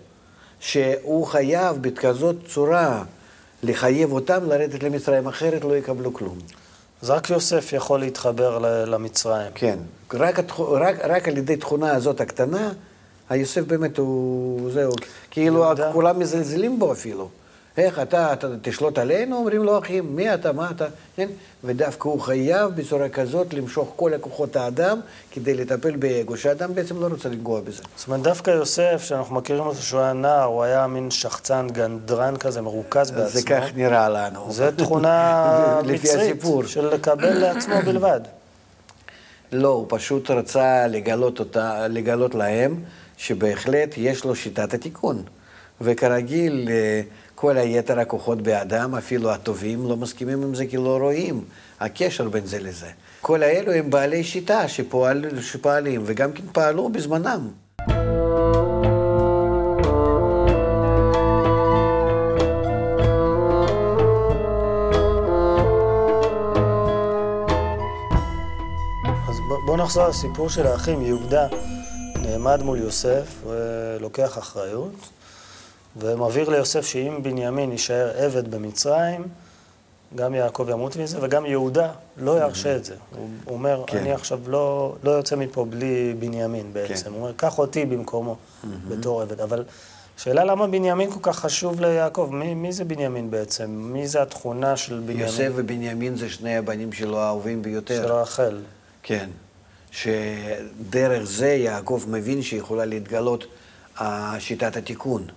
שהוא 0.60 1.28
חייב 1.28 1.78
בכזאת 1.82 2.36
צורה 2.48 3.04
לחייב 3.64 4.12
אותם 4.12 4.46
לרדת 4.46 4.84
למצרים, 4.84 5.28
אחרת 5.28 5.64
לא 5.64 5.78
יקבלו 5.78 6.14
כלום. 6.14 6.38
אז 7.02 7.10
רק 7.10 7.30
יוסף 7.30 7.74
יכול 7.74 8.00
להתחבר 8.00 8.60
למצרים. 8.86 9.52
כן, 9.56 9.80
רק. 10.14 10.40
רק, 10.60 10.96
רק 11.04 11.28
על 11.28 11.38
ידי 11.38 11.58
תכונה 11.58 11.96
הזאת 11.96 12.22
הקטנה, 12.22 12.72
היוסף 13.30 13.62
באמת 13.62 13.98
הוא, 13.98 14.72
זהו, 14.72 14.92
כאילו 15.32 15.60
יהודה. 15.60 15.94
כולם 15.94 16.20
מזלזלים 16.20 16.80
בו 16.80 16.92
אפילו. 16.92 17.30
איך 17.78 18.00
אתה, 18.00 18.34
אתה 18.34 18.48
תשלוט 18.62 18.98
עלינו? 18.98 19.38
אומרים 19.38 19.64
לו, 19.64 19.80
אחים, 19.80 20.16
מי 20.16 20.34
אתה, 20.34 20.52
מה 20.52 20.72
אתה? 20.72 20.86
כן? 21.16 21.28
ודווקא 21.64 22.08
הוא 22.08 22.22
חייב 22.22 22.72
בצורה 22.76 23.10
כזאת 23.10 23.54
למשוך 23.54 23.94
כל 23.96 24.14
הכוחות 24.14 24.56
האדם 24.56 25.00
כדי 25.32 25.54
לטפל 25.54 25.96
באגו, 25.96 26.38
שהאדם 26.38 26.76
בעצם 26.76 27.02
לא 27.02 27.08
רוצה 27.08 27.30
לנגוע 27.30 27.62
בזה. 27.62 27.84
זאת 27.96 28.08
אומרת, 28.08 28.22
דווקא 28.22 28.52
יוסף, 28.52 29.04
שאנחנו 29.04 29.36
מכירים 29.36 29.64
אותו 29.64 29.82
שהוא 29.82 30.02
היה 30.02 30.14
נער, 30.14 30.44
הוא 30.44 30.64
היה 30.64 30.88
מין 30.88 31.12
שחצן, 31.12 31.68
גנדרן 31.72 32.38
כזה, 32.38 32.62
מרוכז 32.62 33.12
בעצמו. 33.12 33.30
זה 33.30 33.42
כך 33.42 33.64
נראה 33.76 34.10
לנו. 34.10 34.52
זה 34.52 34.72
תכונה 34.78 35.82
מצרית. 35.94 36.44
של 36.66 36.94
לקבל 36.94 37.34
לעצמו 37.34 37.76
בלבד. 37.86 38.22
לא, 39.52 39.68
הוא 39.68 39.86
פשוט 39.90 40.32
רצה 40.32 40.88
לגלות, 40.88 41.40
אותה, 41.40 41.88
לגלות 41.88 42.36
להם 42.36 42.84
שבהחלט 43.18 43.94
יש 43.98 44.26
לו 44.26 44.36
שיטת 44.36 44.74
התיקון. 44.74 45.24
וכרגיל, 45.82 46.68
אה, 46.72 47.02
כל 47.42 47.58
היתר 47.58 48.00
הכוחות 48.00 48.42
באדם, 48.42 48.96
אפילו 48.96 49.32
הטובים, 49.32 49.90
לא 49.90 49.98
מסכימים 49.98 50.44
עם 50.44 50.56
זה 50.56 50.66
כי 50.66 50.78
לא 50.78 50.98
רואים 51.02 51.44
הקשר 51.80 52.30
בין 52.30 52.46
זה 52.46 52.60
לזה. 52.60 52.88
כל 53.22 53.44
האלו 53.44 53.72
הם 53.72 53.90
בעלי 53.90 54.24
שיטה 54.24 54.68
שפועל, 54.68 55.42
שפועלים, 55.42 56.02
וגם 56.06 56.34
כן 56.34 56.44
פעלו 56.52 56.90
בזמנם. 56.90 57.48
אז 69.30 69.38
בואו 69.66 69.78
נחזור 69.78 70.08
לסיפור 70.08 70.50
של 70.50 70.68
האחים. 70.68 71.02
יהודה 71.02 71.48
נעמד 72.16 72.62
מול 72.64 72.78
יוסף 72.78 73.44
ולוקח 73.48 74.38
אחריות, 74.38 75.21
ומבהיר 75.98 76.50
ליוסף 76.50 76.86
שאם 76.86 77.24
בנימין 77.24 77.72
יישאר 77.72 78.12
עבד 78.16 78.52
במצרים, 78.52 79.24
גם 80.16 80.36
יעקב 80.36 80.68
ימות 80.70 80.96
מזה, 80.96 81.18
וגם 81.22 81.46
יהודה 81.46 81.92
לא 82.18 82.40
ירשה 82.40 82.76
את 82.76 82.86
זה. 82.86 82.96
הוא 83.16 83.28
אומר, 83.48 83.84
כן. 83.88 83.98
אני 83.98 84.12
עכשיו 84.12 84.40
לא, 84.48 84.96
לא 85.04 85.12
יוצא 85.12 85.36
מפה 85.36 85.66
בלי 85.66 86.14
בנימין 86.20 86.74
בעצם. 86.74 87.04
כן. 87.04 87.10
הוא 87.10 87.20
אומר, 87.20 87.32
קח 87.36 87.60
אותי 87.60 87.86
במקומו 87.86 88.36
בתור 88.88 89.22
עבד. 89.22 89.42
אבל 89.42 89.64
שאלה 90.18 90.44
למה 90.44 90.68
בנימין 90.68 91.12
כל 91.12 91.20
כך 91.22 91.40
חשוב 91.40 91.82
ליעקב? 91.82 92.30
מי, 92.32 92.54
מי 92.54 92.72
זה 92.72 92.84
בנימין 92.84 93.32
בעצם? 93.32 93.70
מי 93.70 94.08
זה 94.08 94.22
התכונה 94.22 94.78
של 94.78 95.00
בנימין? 95.00 95.26
יוסף 95.26 95.50
ובנימין 95.56 96.16
זה 96.16 96.30
שני 96.30 96.58
הבנים 96.58 96.94
שלו 96.94 97.20
האהובים 97.20 97.62
ביותר. 97.62 98.04
של 98.04 98.12
רחל. 98.12 98.62
כן, 99.04 99.30
שדרך 99.92 101.24
זה 101.24 101.48
יעקב 101.48 102.04
מבין 102.08 102.42
שיכולה 102.42 102.86
להתגלות 102.86 103.46
אה, 104.02 104.36
שיטת 104.40 104.78
התיקון. 104.78 105.28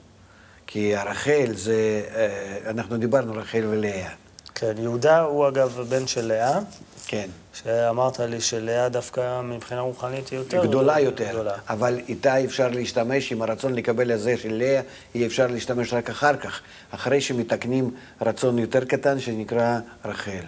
כי 0.67 0.97
הרחל 0.97 1.53
זה, 1.55 2.03
אה, 2.15 2.71
אנחנו 2.71 2.97
דיברנו 2.97 3.33
רחל 3.33 3.65
ולאה. 3.71 4.09
כן, 4.55 4.73
יהודה 4.79 5.21
הוא 5.21 5.49
אגב 5.49 5.81
בן 5.89 6.07
של 6.07 6.27
לאה, 6.27 6.59
כן. 7.07 7.29
שאמרת 7.55 8.21
לי 8.21 8.41
שלאה 8.41 8.89
דווקא 8.89 9.41
מבחינה 9.41 9.81
רוחנית 9.81 10.29
היא 10.29 10.39
יותר 10.39 10.67
גדולה 10.67 11.01
יותר, 11.01 11.31
גדולה. 11.31 11.55
אבל 11.69 12.01
איתה 12.09 12.45
אפשר 12.45 12.69
להשתמש 12.69 13.33
עם 13.33 13.43
הרצון 13.43 13.75
לקבל 13.75 14.13
הזה 14.13 14.37
של 14.37 14.55
לאה, 14.55 14.81
אי 15.15 15.27
אפשר 15.27 15.47
להשתמש 15.47 15.93
רק 15.93 16.11
אחר 16.11 16.37
כך, 16.37 16.61
אחרי 16.91 17.21
שמתקנים 17.21 17.91
רצון 18.21 18.59
יותר 18.59 18.85
קטן 18.85 19.21
שנקרא 19.21 19.79
רחל. 20.05 20.45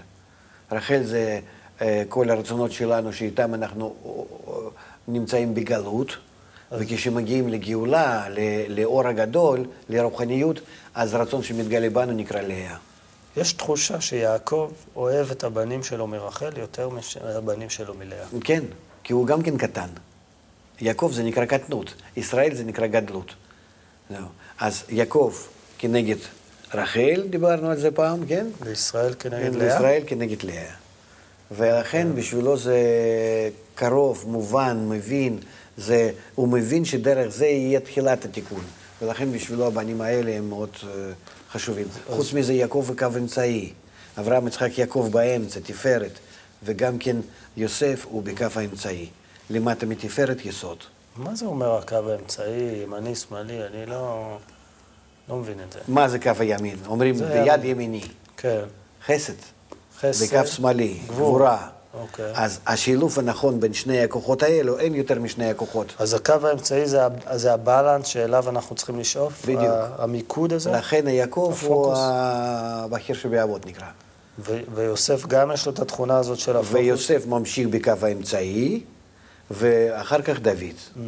רחל 0.72 1.02
זה 1.02 1.40
אה, 1.80 2.02
כל 2.08 2.30
הרצונות 2.30 2.72
שלנו 2.72 3.12
שאיתם 3.12 3.54
אנחנו 3.54 3.94
אה, 4.06 4.52
נמצאים 5.08 5.54
בגלות, 5.54 6.16
וכשמגיעים 6.72 7.48
לגאולה, 7.48 8.26
לאור 8.68 9.08
הגדול, 9.08 9.64
לרוחניות, 9.88 10.60
אז 10.94 11.14
הרצון 11.14 11.42
שמתגלה 11.42 11.90
בנו 11.90 12.12
נקרא 12.12 12.40
לאה. 12.40 12.76
יש 13.36 13.52
תחושה 13.52 14.00
שיעקב 14.00 14.70
אוהב 14.96 15.30
את 15.30 15.44
הבנים 15.44 15.82
שלו 15.82 16.06
מרחל 16.06 16.50
יותר 16.56 16.88
מהבנים 17.24 17.70
שלו 17.70 17.94
מלאה. 17.94 18.24
כן, 18.44 18.64
כי 19.04 19.12
הוא 19.12 19.26
גם 19.26 19.42
כן 19.42 19.58
קטן. 19.58 19.88
יעקב 20.80 21.10
זה 21.14 21.22
נקרא 21.22 21.44
קטנות, 21.44 21.94
ישראל 22.16 22.54
זה 22.54 22.64
נקרא 22.64 22.86
גדלות. 22.86 23.34
זהו. 24.10 24.26
אז 24.58 24.84
יעקב 24.88 25.34
כנגד 25.78 26.16
רחל, 26.74 27.24
דיברנו 27.30 27.70
על 27.70 27.80
זה 27.80 27.90
פעם, 27.90 28.26
כן? 28.26 28.46
וישראל 28.60 29.14
כנגד 29.18 29.52
כן, 29.52 29.58
לאה? 29.58 29.66
וישראל 29.66 30.02
כנגד 30.06 30.42
לאה. 30.42 30.72
ולכן 31.50 32.14
בשבילו 32.14 32.56
זה 32.56 32.78
קרוב, 33.74 34.24
מובן, 34.28 34.86
מבין, 34.88 35.38
זה, 35.76 36.10
הוא 36.34 36.48
מבין 36.48 36.84
שדרך 36.84 37.28
זה 37.28 37.46
יהיה 37.46 37.80
תחילת 37.80 38.24
התיקון. 38.24 38.64
ולכן 39.02 39.32
בשבילו 39.32 39.66
הבנים 39.66 40.00
האלה 40.00 40.32
הם 40.32 40.48
מאוד 40.48 40.70
uh, 40.80 40.86
חשובים. 41.52 41.86
חוץ 42.06 42.32
מזה, 42.32 42.52
יעקב 42.52 42.84
הוא 42.88 42.96
קו 42.96 43.06
אמצעי. 43.18 43.72
אברהם, 44.18 44.46
יצחק, 44.46 44.78
יעקב 44.78 45.08
באמצע, 45.12 45.60
תפארת. 45.60 46.18
וגם 46.62 46.98
כן 46.98 47.16
יוסף 47.56 48.06
הוא 48.08 48.22
בקו 48.22 48.46
האמצעי. 48.54 49.08
למטה 49.50 49.86
מתפארת 49.86 50.44
יסוד. 50.44 50.78
מה 51.16 51.34
זה 51.34 51.46
אומר 51.46 51.76
הקו 51.76 52.10
האמצעי, 52.10 52.82
ימני, 52.82 53.14
שמאלי? 53.14 53.66
אני 53.66 53.86
לא, 53.86 54.36
לא 55.28 55.36
מבין 55.36 55.60
את 55.68 55.72
זה. 55.72 55.78
מה 55.88 56.08
זה 56.08 56.18
קו 56.18 56.30
הימין? 56.38 56.76
אומרים 56.86 57.14
ביד. 57.14 57.64
ימיני. 57.64 58.02
כן, 58.36 58.64
חסד. 59.06 59.32
חסד. 60.00 60.36
בקו 60.36 60.46
שמאלי, 60.46 60.98
גבורה. 61.06 61.68
גבורה. 61.96 62.02
אוקיי. 62.02 62.32
אז 62.34 62.60
השילוב 62.66 63.18
הנכון 63.18 63.60
בין 63.60 63.72
שני 63.72 64.02
הכוחות 64.02 64.42
האלו, 64.42 64.78
אין 64.78 64.94
יותר 64.94 65.20
משני 65.20 65.50
הכוחות. 65.50 65.94
אז 65.98 66.14
הקו 66.14 66.34
האמצעי 66.42 66.86
זה, 66.86 67.00
זה 67.34 67.52
הבלנס 67.52 68.06
שאליו 68.06 68.48
אנחנו 68.48 68.76
צריכים 68.76 68.98
לשאוף? 68.98 69.42
בדיוק. 69.44 69.62
המיקוד 69.98 70.52
הזה? 70.52 70.70
לכן 70.70 71.06
היעקב 71.06 71.54
הוא. 71.62 71.94
הבכיר 71.96 73.16
שבאבות 73.16 73.66
נקרא. 73.66 73.86
ו- 74.38 74.60
ויוסף 74.74 75.26
גם 75.26 75.50
יש 75.54 75.66
לו 75.66 75.72
את 75.72 75.78
התכונה 75.78 76.18
הזאת 76.18 76.38
של 76.38 76.56
הפוקוס? 76.56 76.74
ויוסף 76.74 77.26
ממשיך 77.26 77.68
בקו 77.68 77.92
האמצעי, 78.02 78.80
ואחר 79.50 80.22
כך 80.22 80.40
דוד. 80.40 81.02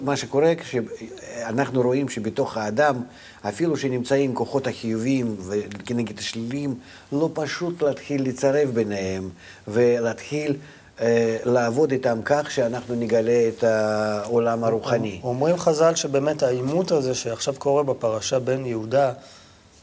מה 0.00 0.16
שקורה 0.16 0.52
כשאנחנו 0.54 1.82
רואים 1.82 2.08
שבתוך 2.08 2.56
האדם, 2.56 3.02
אפילו 3.48 3.76
שנמצאים 3.76 4.34
כוחות 4.34 4.66
החיוביים 4.66 5.36
וכנגד 5.48 6.18
השליליים, 6.18 6.74
לא 7.12 7.30
פשוט 7.34 7.82
להתחיל 7.82 8.28
לצרף 8.28 8.68
ביניהם 8.70 9.30
ולהתחיל 9.68 10.56
אה, 11.00 11.36
לעבוד 11.44 11.92
איתם 11.92 12.20
כך 12.24 12.50
שאנחנו 12.50 12.94
נגלה 12.94 13.48
את 13.48 13.64
העולם 13.64 14.64
הרוחני. 14.64 15.20
אומרים 15.22 15.56
חז"ל 15.56 15.94
שבאמת 15.94 16.42
העימות 16.42 16.90
הזה 16.90 17.14
שעכשיו 17.14 17.54
קורה 17.58 17.82
בפרשה 17.82 18.38
בין 18.38 18.66
יהודה 18.66 19.12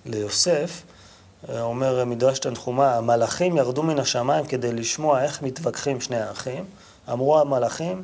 ליוסף, 0.05 0.81
אה, 1.49 1.61
אומר 1.61 2.05
מדרש 2.05 2.39
תנחומה, 2.39 2.95
המלאכים 2.95 3.57
ירדו 3.57 3.83
מן 3.83 3.99
השמיים 3.99 4.45
כדי 4.45 4.73
לשמוע 4.73 5.23
איך 5.23 5.41
מתווכחים 5.41 6.01
שני 6.01 6.17
האחים. 6.17 6.65
אמרו 7.11 7.39
המלאכים, 7.39 8.03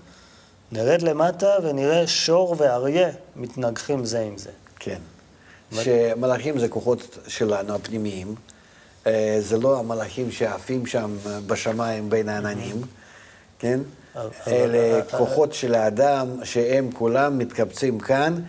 נרד 0.72 1.02
למטה 1.02 1.50
ונראה 1.64 2.08
שור 2.08 2.56
ואריה 2.58 3.10
מתנגחים 3.36 4.06
זה 4.06 4.20
עם 4.20 4.38
זה. 4.38 4.50
כן. 4.80 5.00
שמלאכים 5.72 6.60
זה 6.60 6.68
כוחות 6.68 7.18
שלנו, 7.28 7.76
הפנימיים. 7.76 8.36
אה, 9.08 9.38
זה 9.40 9.58
לא 9.58 9.80
המלאכים 9.80 10.32
שעפים 10.32 10.86
שם 10.86 11.18
בשמיים 11.48 12.10
בין 12.10 12.30
העננים, 12.30 12.82
כן? 13.60 13.80
אלה 14.48 15.02
כוחות 15.18 15.54
של 15.54 15.76
האדם 15.76 16.28
שהם 16.44 16.92
כולם 16.92 17.38
מתקבצים 17.38 18.00
כאן, 18.00 18.42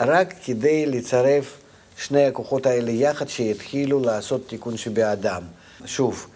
רק 0.00 0.34
כדי 0.44 0.86
לצרף 0.86 1.58
שני 1.96 2.26
הכוחות 2.26 2.66
האלה 2.66 2.90
יחד, 2.90 3.28
שיתחילו 3.28 4.00
לעשות 4.00 4.48
תיקון 4.48 4.76
שבאדם. 4.76 5.42
שוב, 5.84 6.26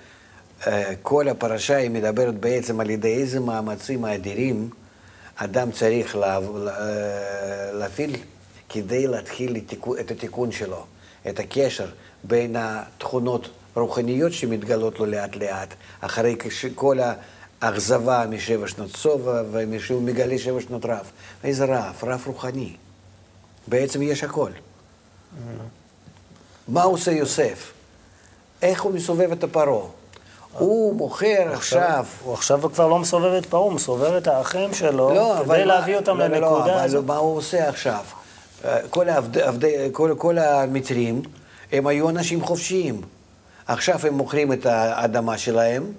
אה, 0.66 0.92
כל 1.02 1.28
הפרשה 1.28 1.76
היא 1.76 1.90
מדברת 1.90 2.34
בעצם 2.34 2.80
על 2.80 2.90
ידי 2.90 3.14
איזה 3.14 3.40
מאמצים 3.40 4.04
האדירים 4.04 4.70
אדם 5.36 5.72
צריך 5.72 6.16
לה- 6.16 6.38
לה- 6.40 7.72
להפעיל 7.72 8.16
כדי 8.68 9.06
להתחיל 9.06 9.56
את 10.00 10.10
התיקון 10.10 10.52
שלו, 10.52 10.84
את 11.28 11.38
הקשר 11.40 11.86
בין 12.24 12.56
התכונות 12.58 13.48
הרוחניות 13.76 14.32
שמתגלות 14.32 14.98
לו 14.98 15.06
לאט 15.06 15.36
לאט, 15.36 15.74
אחרי 16.00 16.36
כל 16.74 16.98
האכזבה 17.62 18.24
משבע 18.30 18.68
שנות 18.68 18.90
שובע 18.96 19.42
ושהוא 19.70 20.02
מגלה 20.02 20.38
שבע 20.38 20.60
שנות 20.60 20.84
רב. 20.84 21.10
איזה 21.44 21.64
רב? 21.64 21.94
רב 22.02 22.22
רוחני. 22.26 22.76
בעצם 23.66 24.02
יש 24.02 24.24
הכל. 24.24 24.50
מה 26.68 26.82
עושה 26.82 27.10
יוסף? 27.12 27.72
איך 28.62 28.82
הוא 28.82 28.92
מסובב 28.94 29.32
את 29.32 29.44
הפרעה? 29.44 29.88
הוא 30.58 30.94
מוכר 30.94 31.52
עכשיו... 31.52 32.06
הוא 32.24 32.34
עכשיו 32.34 32.60
כבר 32.74 32.88
לא 32.88 32.98
מסובב 32.98 33.32
את 33.32 33.46
פרעה, 33.46 33.62
הוא 33.62 33.72
מסובב 33.72 34.12
את 34.12 34.26
האחים 34.26 34.74
שלו, 34.74 35.32
אבל 35.38 35.44
כדי 35.44 35.58
מה- 35.58 35.64
להביא 35.64 35.96
אותם 35.96 36.18
לא, 36.18 36.26
לא, 36.26 36.36
לא, 36.38 36.48
לנקודה 36.50 36.74
אבל 36.74 36.84
הזאת. 36.84 37.04
מה 37.04 37.16
הוא 37.16 37.36
עושה 37.36 37.68
עכשיו? 37.68 38.04
אה, 38.64 38.78
כל, 38.90 39.08
העבד, 39.08 39.38
עבדי, 39.38 39.74
כל, 39.92 40.14
כל 40.18 40.38
המצרים, 40.38 41.22
הם 41.72 41.86
היו 41.86 42.08
אנשים 42.08 42.44
חופשיים. 42.44 43.00
עכשיו 43.66 44.06
הם 44.06 44.14
מוכרים 44.14 44.52
את 44.52 44.66
האדמה 44.66 45.38
שלהם, 45.38 45.92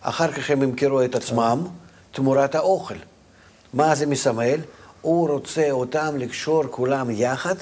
אחר 0.00 0.32
כך 0.32 0.50
הם 0.50 0.62
ימכרו 0.62 1.02
את 1.02 1.14
עצמם 1.14 1.66
תמורת 2.12 2.54
האוכל. 2.54 2.94
מה 3.74 3.94
זה 3.94 4.06
מסמל? 4.06 4.60
הוא 5.00 5.28
רוצה 5.28 5.70
אותם 5.70 6.16
לקשור 6.18 6.64
כולם 6.70 7.10
יחד 7.10 7.54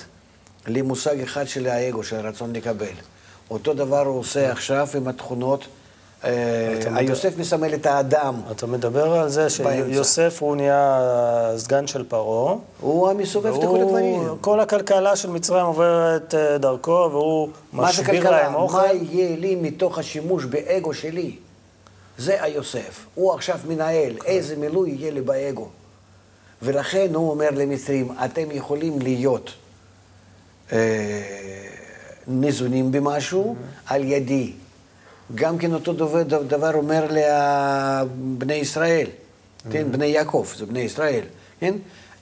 למושג 0.66 1.20
אחד 1.20 1.48
של 1.48 1.66
האגו, 1.66 2.02
של 2.02 2.16
הרצון 2.26 2.52
לקבל. 2.52 2.86
אותו 3.50 3.74
דבר 3.74 4.00
הוא 4.06 4.18
עושה 4.20 4.52
עכשיו 4.52 4.88
עם 4.94 5.08
התכונות. 5.08 5.64
אה, 6.24 6.78
היוסף 6.94 7.38
מסמל 7.38 7.74
את 7.74 7.86
האדם. 7.86 8.40
אתה 8.50 8.66
מדבר 8.66 9.12
על 9.12 9.28
זה. 9.28 9.50
שיוסף 9.50 10.36
הוא 10.40 10.56
נהיה 10.56 11.52
סגן 11.56 11.86
של 11.86 12.04
פרעה. 12.08 12.54
הוא 12.80 13.10
המסובב 13.10 13.54
את 13.54 13.60
כל 13.60 13.80
הדברים. 13.80 14.22
כל 14.40 14.60
הכלכלה 14.60 15.16
של 15.16 15.30
מצרים 15.30 15.66
עוברת 15.66 16.34
אה, 16.34 16.58
דרכו, 16.58 17.08
והוא 17.12 17.48
משביר? 17.72 18.30
להם 18.30 18.54
אוכל. 18.54 18.76
מה 18.76 18.92
יהיה 18.92 19.36
לי 19.36 19.54
מתוך 19.54 19.98
השימוש 19.98 20.44
באגו 20.44 20.94
שלי? 20.94 21.36
זה 22.18 22.42
היוסף. 22.42 23.06
הוא 23.14 23.34
עכשיו 23.34 23.58
מנהל, 23.68 24.12
איזה 24.24 24.56
מילוי 24.56 24.90
יהיה 24.90 25.10
לי 25.10 25.20
באגו. 25.20 25.68
ולכן 26.62 27.14
הוא 27.14 27.30
אומר 27.30 27.48
למצרים, 27.50 28.08
אתם 28.24 28.50
יכולים 28.50 28.98
להיות 28.98 29.52
אה, 30.72 30.78
ניזונים 32.26 32.92
במשהו 32.92 33.56
על 33.86 34.04
ידי. 34.04 34.52
גם 35.34 35.58
כן 35.58 35.74
אותו 35.74 35.92
דבר, 35.92 36.22
דבר 36.22 36.74
אומר 36.74 37.06
לבני 37.10 38.54
ישראל, 38.54 39.06
כן, 39.70 39.92
בני 39.92 40.06
יעקב, 40.06 40.46
זה 40.56 40.66
בני 40.66 40.80
ישראל, 40.80 41.24
כן? 41.60 41.74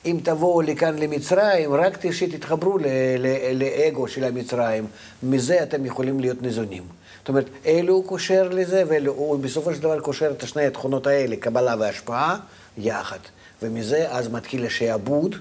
אם 0.07 0.19
תבואו 0.23 0.63
לכאן 0.63 0.99
למצרים, 0.99 1.75
רק 1.75 2.11
שתתחברו 2.13 2.79
ל- 2.79 2.83
ל- 3.19 3.59
לאגו 3.63 4.09
של 4.09 4.25
המצרים, 4.25 4.87
מזה 5.23 5.63
אתם 5.63 5.87
יכולים 5.87 6.21
להיות 6.21 6.43
ניזונים. 6.43 6.83
זאת 7.19 7.29
אומרת, 7.29 7.45
אלו 7.67 7.95
הוא 7.95 8.05
קושר 8.05 8.49
לזה, 8.49 8.83
והוא 8.89 9.39
בסופו 9.39 9.75
של 9.75 9.81
דבר 9.81 10.01
קושר 10.01 10.31
את 10.31 10.49
שני 10.49 10.67
התכונות 10.67 11.07
האלה, 11.07 11.37
קבלה 11.37 11.75
והשפעה, 11.79 12.37
יחד. 12.79 13.19
ומזה 13.63 14.07
אז 14.11 14.29
מתחיל 14.29 14.67
השעבוד, 14.67 15.35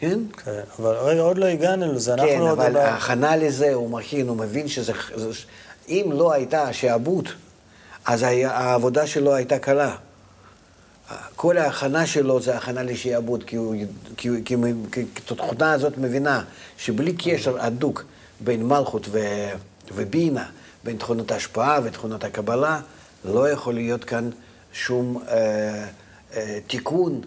כן? 0.00 0.18
כן, 0.44 0.60
אבל 0.78 0.94
רגע, 0.94 1.20
עוד 1.20 1.38
לא 1.38 1.46
הגענו 1.46 1.92
לזה, 1.92 2.14
אנחנו 2.14 2.28
כן, 2.28 2.40
עוד... 2.40 2.48
אבל 2.50 2.72
לא- 2.72 2.78
ההכנה 2.80 3.36
לזה, 3.36 3.74
הוא 3.74 3.90
מכין, 3.90 4.28
הוא 4.28 4.36
מבין 4.36 4.68
שזה... 4.68 4.92
אם 5.88 6.10
לא 6.12 6.32
הייתה 6.32 6.62
השעבוד, 6.62 7.28
אז 8.04 8.22
העבודה 8.22 9.06
שלו 9.06 9.34
הייתה 9.34 9.58
קלה. 9.58 9.94
כל 11.36 11.58
ההכנה 11.58 12.06
שלו 12.06 12.40
זה 12.40 12.56
הכנה 12.56 12.82
לשעבוד, 12.82 13.44
כי, 13.46 13.56
הוא, 13.56 13.74
כי, 14.16 14.28
כי, 14.44 14.54
כי, 14.92 15.04
כי 15.14 15.34
התכונה 15.34 15.72
הזאת 15.72 15.98
מבינה 15.98 16.42
שבלי 16.76 17.12
קשר 17.18 17.60
הדוק 17.60 18.04
בין 18.40 18.62
מלכות 18.68 19.06
ו, 19.10 19.18
ובינה, 19.94 20.44
בין 20.84 20.96
תכונות 20.96 21.30
ההשפעה 21.30 21.80
ותכונות 21.84 22.24
הקבלה, 22.24 22.80
לא 23.24 23.48
יכול 23.50 23.74
להיות 23.74 24.04
כאן 24.04 24.30
שום 24.72 25.22
אה, 25.28 25.84
אה, 26.36 26.58
תיקון 26.66 27.20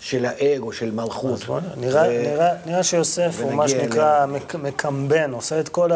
של 0.00 0.24
האגו, 0.26 0.72
של 0.72 0.90
מלכות. 0.90 1.44
בוא 1.44 1.60
נראה, 1.76 2.02
ו- 2.08 2.22
נראה, 2.22 2.50
נראה 2.66 2.82
שיוסף 2.82 3.36
הוא 3.40 3.52
מה 3.52 3.68
שנקרא 3.68 4.26
מק- 4.26 4.54
מקמבן, 4.54 5.30
עושה 5.32 5.60
את 5.60 5.68
כל 5.68 5.90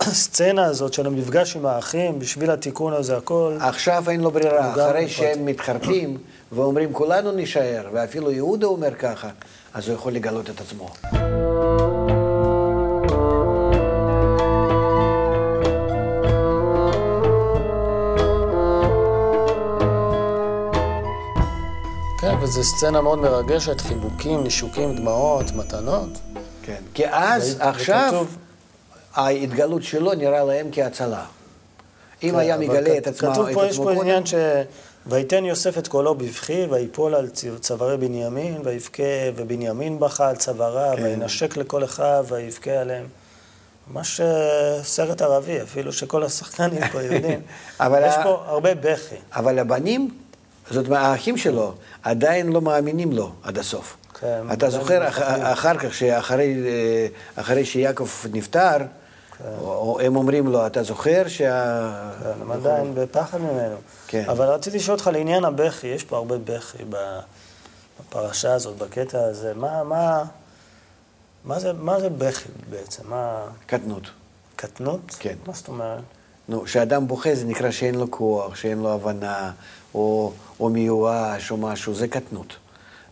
הסצנה 0.00 0.64
הזאת 0.64 0.92
של 0.92 1.06
המפגש 1.06 1.56
עם 1.56 1.66
האחים 1.66 2.18
בשביל 2.18 2.50
התיקון 2.50 2.92
הזה, 2.92 3.16
הכל. 3.16 3.56
עכשיו 3.60 4.10
אין 4.10 4.20
לו 4.20 4.30
ברירה, 4.30 4.70
אחרי. 4.72 5.08
שהם 5.08 5.46
מתחרטים 5.46 6.18
ואומרים 6.52 6.92
כולנו 6.92 7.32
נישאר, 7.32 7.88
ואפילו 7.92 8.30
יהודה 8.32 8.66
אומר 8.66 8.94
ככה, 8.94 9.28
אז 9.74 9.88
הוא 9.88 9.94
יכול 9.94 10.12
לגלות 10.12 10.50
את 10.50 10.60
עצמו. 10.60 10.88
כן, 22.20 22.34
וזו 22.42 22.64
סצנה 22.64 23.00
מאוד 23.00 23.18
מרגשת, 23.18 23.80
חיבוקים, 23.80 24.42
נישוקים, 24.44 24.94
דמעות, 24.96 25.44
מתנות. 25.56 26.08
כן. 26.62 26.82
כי 26.94 27.04
אז, 27.08 27.56
עכשיו, 27.60 28.06
וכתוב- 28.08 28.36
ההתגלות 29.14 29.82
שלו 29.82 30.14
נראה 30.14 30.44
להם 30.44 30.68
כהצלה. 30.72 31.24
אם 32.22 32.36
היה 32.36 32.56
כן, 32.58 32.62
אבל 32.62 32.72
מגלה 32.74 32.98
את 32.98 33.06
עצמו, 33.06 33.32
כתוב 33.32 33.54
פה, 33.54 33.66
יש 33.66 33.76
פה 33.76 33.92
עניין 33.92 34.26
ש... 34.26 34.34
ויתן 35.06 35.44
יוסף 35.44 35.78
את 35.78 35.88
קולו 35.88 36.14
בבכי, 36.14 36.66
ויפול 36.70 37.14
על 37.14 37.28
צווארי 37.60 37.96
בנימין, 37.96 38.60
ויבכה, 38.64 39.02
ובנימין 39.36 39.98
בכה 39.98 40.28
על 40.28 40.36
צוואריו, 40.36 40.96
כן. 40.96 41.02
וינשק 41.02 41.56
לכל 41.56 41.84
אחיו, 41.84 42.24
ויבכה 42.28 42.70
עליהם. 42.70 43.06
ממש 43.90 44.20
אה, 44.20 44.80
סרט 44.82 45.22
ערבי, 45.22 45.62
אפילו 45.62 45.92
שכל 45.92 46.24
השחקנים 46.24 46.80
פה 46.92 47.02
יודעים. 47.02 47.40
אבל 47.80 48.02
יש 48.06 48.14
ה- 48.14 48.22
פה 48.22 48.42
הרבה 48.46 48.74
בכי. 48.74 49.14
אבל 49.32 49.58
הבנים, 49.58 50.10
זאת 50.70 50.86
אומרת, 50.86 51.02
האחים 51.02 51.36
שלו, 51.36 51.74
עדיין 52.02 52.52
לא 52.52 52.60
מאמינים 52.60 53.12
לו 53.12 53.32
עד 53.42 53.58
הסוף. 53.58 53.96
כן, 54.20 54.52
אתה 54.52 54.70
זוכר, 54.70 55.08
אח-. 55.08 55.18
אחר 55.52 55.78
כך, 55.78 55.94
שאחרי 55.94 56.54
אה, 56.66 57.06
אחרי 57.42 57.64
שיעקב 57.64 58.08
נפטר, 58.32 58.76
או- 59.60 59.66
או 59.66 60.00
הם 60.00 60.16
אומרים 60.16 60.46
לו, 60.46 60.66
אתה 60.66 60.82
זוכר 60.82 61.28
שה... 61.28 62.12
כן, 62.22 62.42
הם 62.42 62.52
עדיין 62.52 62.94
בפחד 62.94 63.38
ממנו. 63.40 63.76
כן. 64.06 64.24
אבל 64.28 64.46
רציתי 64.46 64.76
לשאול 64.76 64.94
אותך 64.96 65.10
לעניין 65.12 65.44
הבכי, 65.44 65.86
יש 65.86 66.04
פה 66.04 66.16
הרבה 66.16 66.36
בכי 66.44 66.78
בפרשה 68.10 68.54
הזאת, 68.54 68.76
בקטע 68.76 69.20
הזה. 69.24 69.52
מה, 69.54 69.84
מה, 69.84 70.22
מה, 71.44 71.58
זה, 71.60 71.72
מה 71.72 72.00
זה 72.00 72.08
בכי 72.08 72.48
בעצם? 72.70 73.02
מה... 73.08 73.44
קטנות. 73.66 74.02
קטנות? 74.56 75.16
כן. 75.18 75.34
מה 75.46 75.52
זאת 75.52 75.68
אומרת? 75.68 76.00
נו, 76.48 76.62
כשאדם 76.64 77.08
בוכה 77.08 77.34
זה 77.34 77.44
נקרא 77.44 77.70
שאין 77.70 77.94
לו 77.94 78.10
כוח, 78.10 78.54
שאין 78.56 78.78
לו 78.78 78.92
הבנה, 78.92 79.50
או, 79.94 80.32
או 80.60 80.68
מיואש 80.70 81.50
או 81.50 81.56
משהו, 81.56 81.94
זה 81.94 82.08
קטנות. 82.08 82.56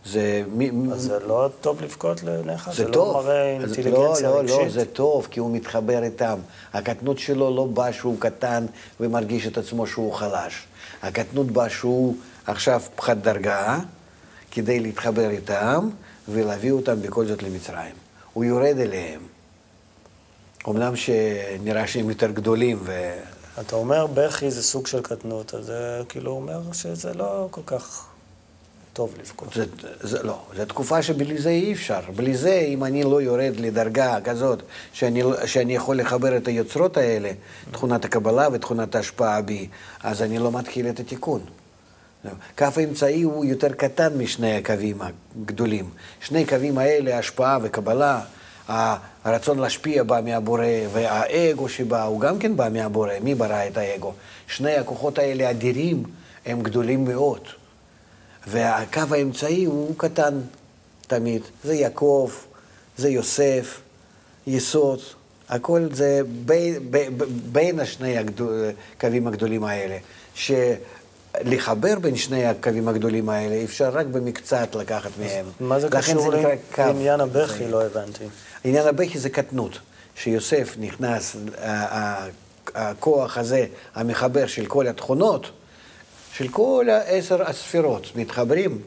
זה... 0.07 0.43
מי- 0.47 0.71
אז 0.93 1.01
זה 1.01 1.19
לא 1.19 1.49
טוב 1.61 1.81
לבכות 1.81 2.23
לעיניך? 2.23 2.69
זה 2.69 2.75
זה 2.85 2.91
טוב. 2.91 3.15
לא 3.17 3.23
מראה 3.23 3.51
אינטליגנציה 3.53 4.29
לא, 4.29 4.35
לא, 4.35 4.39
רגשית? 4.39 4.57
לא, 4.59 4.69
זה 4.69 4.85
טוב, 4.85 5.27
כי 5.31 5.39
הוא 5.39 5.51
מתחבר 5.55 6.03
איתם. 6.03 6.39
הקטנות 6.73 7.19
שלו 7.19 7.55
לא 7.55 7.65
בא 7.65 7.91
שהוא 7.91 8.15
קטן 8.19 8.65
ומרגיש 8.99 9.47
את 9.47 9.57
עצמו 9.57 9.87
שהוא 9.87 10.13
חלש. 10.13 10.63
הקטנות 11.03 11.47
בא 11.47 11.69
שהוא 11.69 12.15
עכשיו 12.45 12.81
פחד 12.95 13.23
דרגה, 13.23 13.79
כדי 14.51 14.79
להתחבר 14.79 15.29
איתם 15.29 15.89
ולהביא 16.29 16.71
אותם 16.71 17.01
בכל 17.01 17.25
זאת 17.25 17.43
למצרים. 17.43 17.95
הוא 18.33 18.43
יורד 18.43 18.77
אליהם. 18.79 19.21
אמנם 20.69 20.95
שנראה 20.95 21.87
שהם 21.87 22.09
יותר 22.09 22.31
גדולים, 22.31 22.79
ו... 22.83 23.13
אתה 23.61 23.75
אומר 23.75 24.07
בכי 24.13 24.51
זה 24.51 24.63
סוג 24.63 24.87
של 24.87 25.01
קטנות, 25.01 25.53
אז 25.53 25.65
זה 25.65 26.01
כאילו 26.09 26.31
אומר 26.31 26.59
שזה 26.73 27.13
לא 27.13 27.47
כל 27.51 27.61
כך 27.65 28.06
טוב 28.97 29.13
לבכות. 29.19 29.53
זה, 29.53 29.65
זה 30.01 30.23
לא, 30.23 30.41
זו 30.55 30.65
תקופה 30.65 31.01
שבלי 31.01 31.37
זה 31.37 31.49
אי 31.49 31.73
אפשר. 31.73 31.99
בלי 32.15 32.37
זה, 32.37 32.65
אם 32.67 32.83
אני 32.83 33.03
לא 33.03 33.21
יורד 33.21 33.53
לדרגה 33.57 34.21
כזאת, 34.23 34.61
שאני, 34.93 35.23
שאני 35.45 35.75
יכול 35.75 35.99
לחבר 35.99 36.37
את 36.37 36.47
היוצרות 36.47 36.97
האלה, 36.97 37.31
תכונת 37.71 38.05
הקבלה 38.05 38.47
ותכונת 38.51 38.95
ההשפעה 38.95 39.41
בי, 39.41 39.67
אז 40.03 40.21
אני 40.21 40.39
לא 40.39 40.51
מתחיל 40.51 40.89
את 40.89 40.99
התיקון. 40.99 41.41
קו 42.57 42.65
האמצעי 42.75 43.21
הוא 43.21 43.45
יותר 43.45 43.73
קטן 43.73 44.17
משני 44.17 44.55
הקווים 44.55 45.01
הגדולים. 45.01 45.89
שני 46.21 46.45
קווים 46.45 46.77
האלה, 46.77 47.17
השפעה 47.17 47.59
וקבלה, 47.61 48.21
הרצון 49.23 49.59
להשפיע 49.59 50.03
בא 50.03 50.19
מהבורא, 50.23 50.65
והאגו 50.93 51.69
שבא 51.69 52.03
הוא 52.03 52.21
גם 52.21 52.39
כן 52.39 52.57
בא 52.57 52.67
מהבורא. 52.71 53.13
מי 53.21 53.35
ברא 53.35 53.67
את 53.67 53.77
האגו? 53.77 54.13
שני 54.47 54.75
הכוחות 54.75 55.17
האלה 55.17 55.49
אדירים, 55.49 56.03
הם 56.45 56.61
גדולים 56.61 57.05
מאוד. 57.05 57.41
והקו 58.47 59.01
האמצעי 59.11 59.65
הוא 59.65 59.93
קטן 59.97 60.39
תמיד. 61.07 61.41
זה 61.63 61.73
יעקב, 61.73 62.31
זה 62.97 63.09
יוסף, 63.09 63.81
יסוד, 64.47 64.99
הכל 65.49 65.87
זה 65.93 66.21
בין, 66.45 66.91
בין, 66.91 67.17
בין 67.51 67.79
השני 67.79 68.15
הקווים 68.17 69.27
הגדולים 69.27 69.63
האלה. 69.63 69.97
שלחבר 70.35 71.99
בין 71.99 72.15
שני 72.15 72.45
הקווים 72.45 72.87
הגדולים 72.87 73.29
האלה 73.29 73.63
אפשר 73.63 73.89
רק 73.89 74.05
במקצת 74.05 74.75
לקחת 74.75 75.11
מהם. 75.19 75.45
מה 75.59 75.79
זה 75.79 75.87
קשור 75.91 76.33
לעניין 76.77 77.19
הבכי? 77.19 77.67
לא 77.67 77.85
הבנתי. 77.85 78.23
עניין 78.63 78.87
הבכי 78.87 79.19
זה 79.19 79.29
קטנות. 79.29 79.79
שיוסף 80.15 80.75
נכנס, 80.79 81.35
הכוח 82.75 83.37
הזה, 83.37 83.65
המחבר 83.95 84.47
של 84.47 84.65
כל 84.65 84.87
התכונות, 84.87 85.51
של 86.37 86.47
כל 86.47 86.85
העשר 86.89 87.43
הספירות 87.49 88.15
מתחברים, 88.15 88.81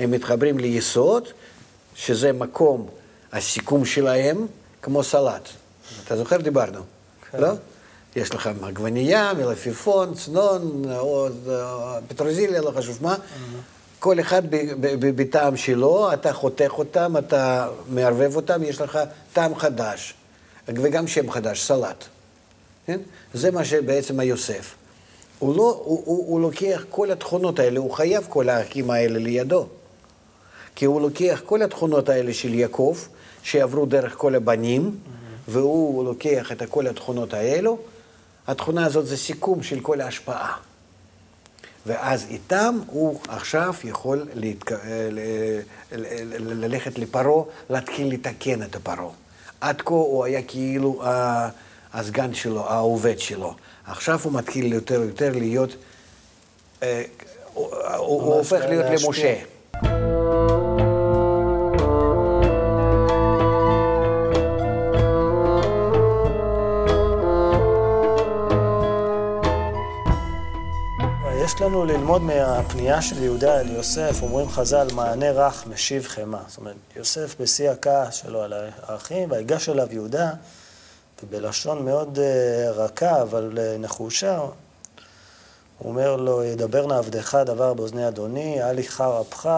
הם 0.00 0.10
מתחברים 0.10 0.58
ליסוד, 0.58 1.28
שזה 1.94 2.32
מקום 2.32 2.88
הסיכום 3.32 3.84
שלהם, 3.84 4.46
כמו 4.82 5.04
סלט. 5.04 5.48
אתה 6.04 6.16
זוכר? 6.16 6.36
דיברנו, 6.36 6.80
כן. 7.30 7.40
לא? 7.40 7.48
יש 8.16 8.34
לך 8.34 8.50
עגבנייה, 8.62 9.32
מלפפון, 9.34 10.14
צנון, 10.14 10.84
פטרוזיליה, 12.08 12.60
לא 12.60 12.70
חשוב 12.70 12.98
מה. 13.02 13.16
כל 13.98 14.20
אחד 14.20 14.42
בטעם 15.00 15.56
שלו, 15.56 16.12
אתה 16.12 16.32
חותך 16.32 16.70
אותם, 16.72 17.14
אתה 17.18 17.68
מערבב 17.88 18.36
אותם, 18.36 18.62
יש 18.62 18.80
לך 18.80 18.98
טעם 19.32 19.54
חדש. 19.54 20.14
וגם 20.68 21.06
שם 21.06 21.30
חדש, 21.30 21.62
סלט. 21.62 22.04
כן? 22.86 23.00
זה 23.34 23.50
מה 23.50 23.64
שבעצם 23.64 24.20
היוסף. 24.20 24.74
הוא, 25.38 25.56
לא, 25.56 25.82
הוא, 25.84 26.02
הוא, 26.04 26.24
הוא 26.26 26.40
לוקח 26.40 26.84
כל 26.90 27.10
התכונות 27.10 27.58
האלה, 27.58 27.80
הוא 27.80 27.90
חייב 27.90 28.26
כל 28.28 28.48
האחים 28.48 28.90
האלה 28.90 29.18
לידו. 29.18 29.66
כי 30.74 30.84
הוא 30.84 31.00
לוקח 31.00 31.42
כל 31.46 31.62
התכונות 31.62 32.08
האלה 32.08 32.34
של 32.34 32.54
יעקב, 32.54 32.96
שעברו 33.42 33.86
דרך 33.86 34.14
כל 34.16 34.34
הבנים, 34.34 34.82
mm-hmm. 34.82 35.50
והוא 35.50 36.04
לוקח 36.04 36.52
את 36.52 36.62
כל 36.70 36.86
התכונות 36.86 37.34
האלו. 37.34 37.78
התכונה 38.46 38.86
הזאת 38.86 39.06
זה 39.06 39.16
סיכום 39.16 39.62
של 39.62 39.80
כל 39.80 40.00
ההשפעה. 40.00 40.56
ואז 41.86 42.26
איתם 42.30 42.78
הוא 42.86 43.20
עכשיו 43.28 43.74
יכול 43.84 44.26
להתק... 44.34 44.72
ללכת 46.40 46.98
לפרעה, 46.98 47.44
להתחיל 47.70 48.12
לתקן 48.12 48.62
את 48.62 48.76
הפרעה. 48.76 49.12
עד 49.60 49.82
כה 49.82 49.94
הוא 49.94 50.24
היה 50.24 50.42
כאילו 50.42 51.02
הסגן 51.92 52.34
שלו, 52.34 52.70
העובד 52.70 53.18
שלו. 53.18 53.54
עכשיו 53.86 54.20
הוא 54.22 54.32
מתחיל 54.32 54.72
יותר 54.72 55.00
ויותר 55.00 55.32
להיות, 55.32 55.74
אה, 56.82 57.02
הוא 57.96 58.34
הופך 58.34 58.60
להיות 58.68 58.86
למשה. 58.86 59.34
יש 71.44 71.60
לנו 71.60 71.84
ללמוד 71.84 72.22
מהפנייה 72.22 73.02
של 73.02 73.22
יהודה 73.22 73.60
אל 73.60 73.70
יוסף, 73.70 74.22
אומרים 74.22 74.48
חז"ל, 74.48 74.86
מענה 74.94 75.30
רך 75.30 75.66
משיב 75.66 76.06
חמא. 76.06 76.38
זאת 76.48 76.58
אומרת, 76.58 76.76
יוסף 76.96 77.34
בשיא 77.40 77.70
הכעס 77.70 78.14
שלו 78.14 78.42
על 78.42 78.52
האחים, 78.82 79.30
ויגש 79.30 79.68
אליו 79.68 79.86
יהודה, 79.90 80.30
ובלשון 81.22 81.84
מאוד 81.84 82.18
uh, 82.18 82.70
רכה, 82.70 83.22
אבל 83.22 83.52
uh, 83.58 83.78
נחושה, 83.78 84.38
הוא 84.38 85.88
אומר 85.88 86.16
לו, 86.16 86.44
ידבר 86.44 86.86
נא 86.86 86.94
עבדך 86.94 87.38
דבר 87.46 87.74
באוזני 87.74 88.08
אדוני, 88.08 88.62
אל 88.62 88.78
יחר 88.78 89.20
אפך. 89.20 89.48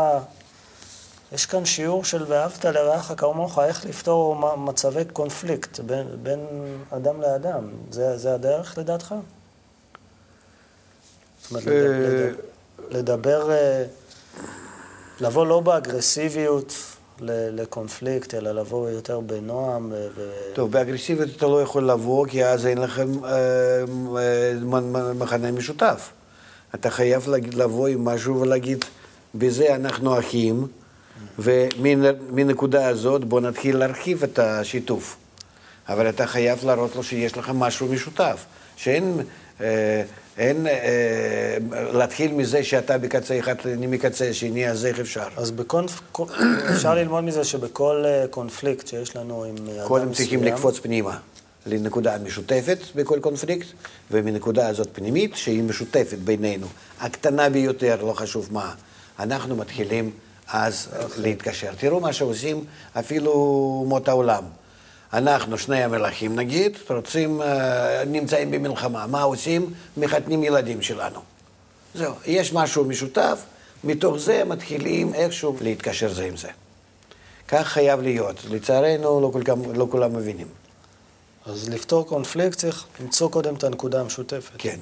יש 1.33 1.47
כאן 1.47 1.65
שיעור 1.65 2.05
של 2.05 2.25
ואהבת 2.29 2.65
לרעך 2.65 3.13
כמוך, 3.17 3.59
איך 3.59 3.85
לפתור 3.85 4.57
מצבי 4.57 5.05
קונפליקט 5.13 5.81
בין, 5.81 6.07
בין 6.23 6.47
אדם 6.91 7.21
לאדם. 7.21 7.69
זה, 7.91 8.19
זה 8.19 8.35
הדרך 8.35 8.79
לדעתך? 8.79 9.15
אה, 11.55 12.31
לדבר, 12.91 13.51
אה, 13.51 13.85
לבוא 15.21 15.47
לא 15.47 15.61
באגרסיביות 15.61 16.75
לקונפליקט, 17.23 18.35
אלא 18.35 18.53
לבוא 18.53 18.91
יותר 18.91 19.21
בנועם. 19.21 19.93
ו... 20.17 20.31
טוב, 20.55 20.73
באגרסיביות 20.73 21.31
אתה 21.37 21.47
לא 21.47 21.63
יכול 21.63 21.91
לבוא, 21.91 22.27
כי 22.27 22.45
אז 22.45 22.67
אין 22.67 22.79
לכם 22.79 23.25
אה, 23.25 23.83
מחנה 25.15 25.53
משותף. 25.53 26.11
אתה 26.75 26.91
חייב 26.91 27.29
לבוא 27.53 27.89
עם 27.89 28.05
משהו 28.05 28.41
ולהגיד, 28.41 28.85
בזה 29.35 29.75
אנחנו 29.75 30.19
אחים, 30.19 30.67
ומנקודה 31.39 32.89
הזאת 32.89 33.25
בוא 33.25 33.41
נתחיל 33.41 33.77
להרחיב 33.77 34.23
את 34.23 34.39
השיתוף. 34.39 35.17
אבל 35.89 36.09
אתה 36.09 36.27
חייב 36.27 36.65
להראות 36.65 36.97
לו 36.97 37.03
שיש 37.03 37.39
לך 37.39 37.51
משהו 37.55 37.87
משותף, 37.87 38.45
שאין... 38.77 39.21
אין 40.41 40.67
אה, 40.67 41.57
להתחיל 41.93 42.33
מזה 42.33 42.65
שאתה 42.65 42.99
בקצה 42.99 43.39
אחד, 43.39 43.55
אני 43.65 43.87
מקצה 43.87 44.35
שני, 44.35 44.69
אז 44.71 44.87
איך 44.87 45.01
אפשר? 45.01 45.29
אז 45.37 45.51
בקונפ... 45.51 46.01
אפשר 46.75 46.95
ללמוד 46.95 47.25
מזה 47.25 47.45
שבכל 47.45 48.05
אה, 48.07 48.25
קונפליקט 48.31 48.87
שיש 48.87 49.17
לנו 49.17 49.45
עם 49.45 49.55
אדם 49.57 49.65
מסוים... 49.65 49.89
קודם 49.89 50.13
צריכים 50.13 50.45
לקפוץ 50.45 50.79
פנימה 50.79 51.19
לנקודה 51.67 52.19
משותפת 52.19 52.79
בכל 52.95 53.19
קונפליקט, 53.21 53.67
ומנקודה 54.11 54.69
הזאת 54.69 54.89
פנימית, 54.93 55.37
שהיא 55.37 55.63
משותפת 55.63 56.19
בינינו, 56.19 56.67
הקטנה 57.01 57.51
ביותר, 57.51 58.05
לא 58.05 58.13
חשוב 58.13 58.49
מה, 58.51 58.75
אנחנו 59.19 59.57
מתחילים 59.57 60.11
אז 60.49 60.89
להתקשר. 61.17 61.71
תראו 61.79 62.01
מה 62.01 62.13
שעושים 62.13 62.65
אפילו 62.93 63.33
אומות 63.83 64.09
העולם. 64.09 64.45
אנחנו, 65.13 65.59
שני 65.59 65.85
המלכים 65.85 66.37
נגיד, 66.37 66.79
רוצים, 66.91 67.43
אה, 67.43 68.05
נמצאים 68.07 68.51
במלחמה, 68.51 69.07
מה 69.07 69.23
עושים? 69.23 69.75
מחתנים 69.97 70.45
ילדים 70.45 70.83
שלנו. 70.83 71.21
זהו, 71.95 72.15
יש 72.27 72.53
משהו 72.53 72.85
משותף, 72.85 73.43
מתוך 73.85 74.17
זה 74.17 74.45
מתחילים 74.45 75.15
איכשהו 75.15 75.57
להתקשר 75.61 76.13
זה 76.13 76.25
עם 76.25 76.37
זה. 76.37 76.49
כך 77.49 77.69
חייב 77.69 78.01
להיות. 78.01 78.37
לצערנו, 78.51 79.21
לא, 79.21 79.31
כל, 79.33 79.43
לא 79.75 79.87
כולם 79.91 80.17
מבינים. 80.17 80.47
אז 81.47 81.69
לפתור 81.69 82.07
קונפליקט 82.07 82.59
צריך 82.59 82.85
למצוא 83.01 83.31
קודם 83.31 83.55
את 83.55 83.65
הנקודה 83.65 84.01
המשותפת. 84.01 84.53
כן. 84.59 84.79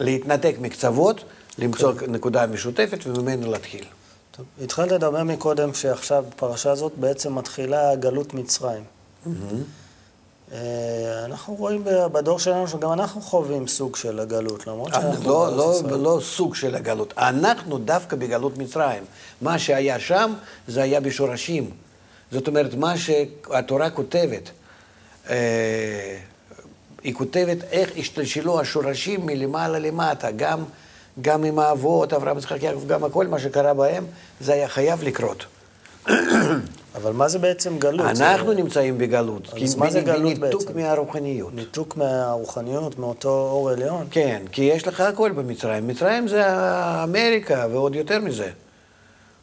להתנתק 0.00 0.54
מקצוות, 0.60 1.24
למצוא 1.58 1.92
כן. 1.92 2.12
נקודה 2.12 2.46
משותפת 2.46 3.06
וממנו 3.06 3.50
להתחיל. 3.52 3.84
טוב, 4.30 4.46
התחלת 4.62 4.92
לדבר 4.92 5.22
מקודם 5.22 5.74
שעכשיו 5.74 6.24
בפרשה 6.28 6.70
הזאת 6.70 6.92
בעצם 6.96 7.34
מתחילה 7.34 7.96
גלות 7.96 8.34
מצרים. 8.34 8.95
אה, 10.52 11.24
אנחנו 11.24 11.54
רואים 11.54 11.84
בדור 12.12 12.38
שלנו 12.38 12.68
שגם 12.68 12.92
אנחנו 12.92 13.20
חווים 13.20 13.66
סוג 13.66 13.96
של 13.96 14.20
הגלות, 14.20 14.66
למרות 14.66 14.94
אה, 14.94 15.00
שאנחנו... 15.00 15.30
לא, 15.30 15.56
לא, 15.56 16.02
לא 16.02 16.18
סוג 16.22 16.54
של 16.54 16.74
הגלות, 16.74 17.14
אנחנו 17.18 17.78
דווקא 17.78 18.16
בגלות 18.16 18.58
מצרים. 18.58 19.04
מה 19.40 19.58
שהיה 19.58 20.00
שם, 20.00 20.32
זה 20.68 20.82
היה 20.82 21.00
בשורשים. 21.00 21.70
זאת 22.32 22.48
אומרת, 22.48 22.74
מה 22.74 22.94
שהתורה 22.96 23.90
כותבת, 23.90 24.50
אה, 25.30 26.18
היא 27.02 27.14
כותבת 27.14 27.56
איך 27.70 27.90
השתלשלו 27.96 28.60
השורשים 28.60 29.26
מלמעלה 29.26 29.78
למטה, 29.78 30.30
גם, 30.30 30.64
גם 31.20 31.44
עם 31.44 31.58
האבות, 31.58 32.12
אברהם, 32.12 32.38
יצחק, 32.38 32.62
יעקב, 32.62 32.86
גם 32.86 33.04
הכל 33.04 33.26
מה 33.26 33.38
שקרה 33.38 33.74
בהם, 33.74 34.06
זה 34.40 34.52
היה 34.52 34.68
חייב 34.68 35.02
לקרות. 35.02 35.44
אבל 36.96 37.12
מה 37.12 37.28
זה 37.28 37.38
בעצם 37.38 37.78
גלות? 37.78 38.06
אנחנו 38.06 38.48
זה... 38.48 38.54
נמצאים 38.54 38.98
בגלות. 38.98 39.54
אז 39.62 39.74
מה 39.74 39.90
זה 39.90 40.00
גלות 40.00 40.38
בעצם? 40.38 40.58
ניתוק 40.58 40.76
מהרוחניות. 40.76 41.54
ניתוק 41.54 41.96
מהרוחניות, 41.96 42.98
מאותו 42.98 43.28
אור 43.28 43.70
עליון? 43.70 44.06
כן, 44.10 44.42
כי 44.52 44.62
יש 44.62 44.86
לך 44.86 45.00
הכל 45.00 45.32
במצרים. 45.32 45.86
מצרים 45.86 46.28
זה 46.28 46.44
אמריקה 47.04 47.66
ועוד 47.70 47.94
יותר 47.94 48.20
מזה. 48.20 48.50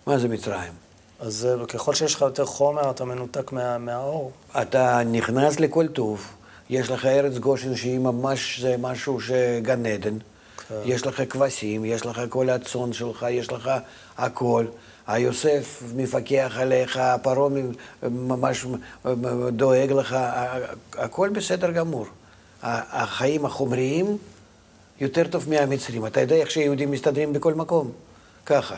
מה 0.07 0.19
זה 0.19 0.27
מצרים? 0.27 0.73
אז 1.19 1.47
ככל 1.67 1.93
שיש 1.93 2.15
לך 2.15 2.21
יותר 2.21 2.45
חומר, 2.45 2.91
אתה 2.91 3.05
מנותק 3.05 3.51
מה, 3.51 3.77
מהאור. 3.77 4.31
אתה 4.61 5.01
נכנס 5.05 5.59
לכל 5.59 5.87
טוב. 5.87 6.27
יש 6.69 6.89
לך 6.89 7.05
ארץ 7.05 7.37
גושן 7.37 7.75
שהיא 7.75 7.99
ממש, 7.99 8.59
זה 8.61 8.75
משהו 8.79 9.21
שגן 9.21 9.85
עדן. 9.85 10.17
כן. 10.69 10.75
יש 10.85 11.07
לך 11.07 11.23
כבשים, 11.29 11.85
יש 11.85 12.05
לך 12.05 12.21
כל 12.29 12.49
הצאן 12.49 12.93
שלך, 12.93 13.25
יש 13.29 13.51
לך 13.51 13.71
הכל. 14.17 14.65
היוסף 15.07 15.83
מפקח 15.95 16.53
עליך, 16.59 16.99
פרעה 17.21 17.49
ממש 18.03 18.65
דואג 19.51 19.91
לך, 19.91 20.17
הכל 20.93 21.29
בסדר 21.29 21.71
גמור. 21.71 22.05
החיים 22.63 23.45
החומריים 23.45 24.17
יותר 24.99 25.27
טוב 25.27 25.49
מהמצרים. 25.49 26.05
אתה 26.05 26.21
יודע 26.21 26.35
איך 26.35 26.51
שיהודים 26.51 26.91
מסתדרים 26.91 27.33
בכל 27.33 27.53
מקום? 27.53 27.91
ככה. 28.45 28.75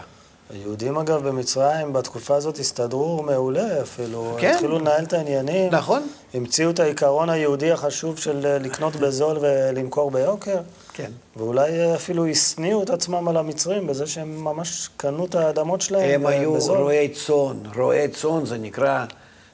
היהודים, 0.50 0.98
אגב, 0.98 1.28
במצרים 1.28 1.94
בתקופה 1.94 2.36
הזאת 2.36 2.60
הסתדרו 2.60 3.24
מעולה 3.24 3.82
אפילו. 3.82 4.38
כן. 4.40 4.52
התחילו 4.54 4.80
לנהל 4.80 5.04
את 5.04 5.14
העניינים. 5.14 5.72
נכון. 5.74 6.08
המציאו 6.34 6.70
את 6.70 6.80
העיקרון 6.80 7.30
היהודי 7.30 7.72
החשוב 7.72 8.18
של 8.18 8.46
אה, 8.46 8.58
לקנות 8.60 8.96
בזול 8.96 9.38
ולמכור 9.42 10.12
ביוקר. 10.12 10.58
כן. 10.94 11.12
ואולי 11.38 11.80
אה, 11.80 11.96
אפילו 11.96 12.28
השניאו 12.28 12.84
את 12.84 12.90
עצמם 12.90 13.28
על 13.28 13.38
המצרים 13.38 13.88
בזה 13.88 14.08
שהם 14.08 14.44
ממש 14.44 14.90
קנו 14.98 15.26
את 15.26 15.36
האדמות 15.36 15.82
שלהם 15.82 16.10
הם 16.22 16.28
אה, 16.28 16.32
היו 16.32 16.54
בזול. 16.54 16.78
רועי 16.78 17.10
צאן. 17.10 17.58
רועי 17.76 18.08
צאן 18.08 18.46
זה 18.46 18.58
נקרא 18.58 19.06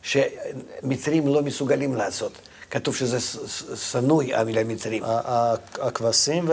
שמצרים 0.01 1.27
לא 1.27 1.41
מסוגלים 1.41 1.95
לעשות. 1.95 2.31
כתוב 2.71 2.95
שזה 2.95 3.19
ש- 3.19 3.37
ש- 3.47 3.63
שנוא 3.91 4.23
המילה 4.33 4.63
מצרים. 4.63 5.03
הכבשים 5.81 6.49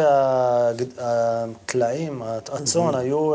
והטלאים, 0.98 2.22
הצאן, 2.22 2.94
היו 2.94 3.32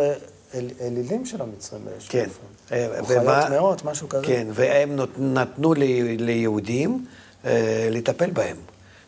אל- 0.54 0.72
אלילים 0.82 1.26
של 1.26 1.42
המצרים 1.42 1.86
באיזשהו 1.86 2.12
כן. 2.12 2.26
אופן. 2.30 2.76
אה, 2.76 3.00
או 3.00 3.06
חיות 3.06 3.24
טמאות, 3.48 3.86
משהו 3.86 4.10
כזה. 4.10 4.26
כן, 4.26 4.48
והם 4.54 4.96
נות- 4.96 5.20
נתנו 5.20 5.74
לי- 5.74 6.18
ליהודים 6.18 7.06
אה, 7.46 7.88
לטפל 7.92 8.32
בהם. 8.32 8.58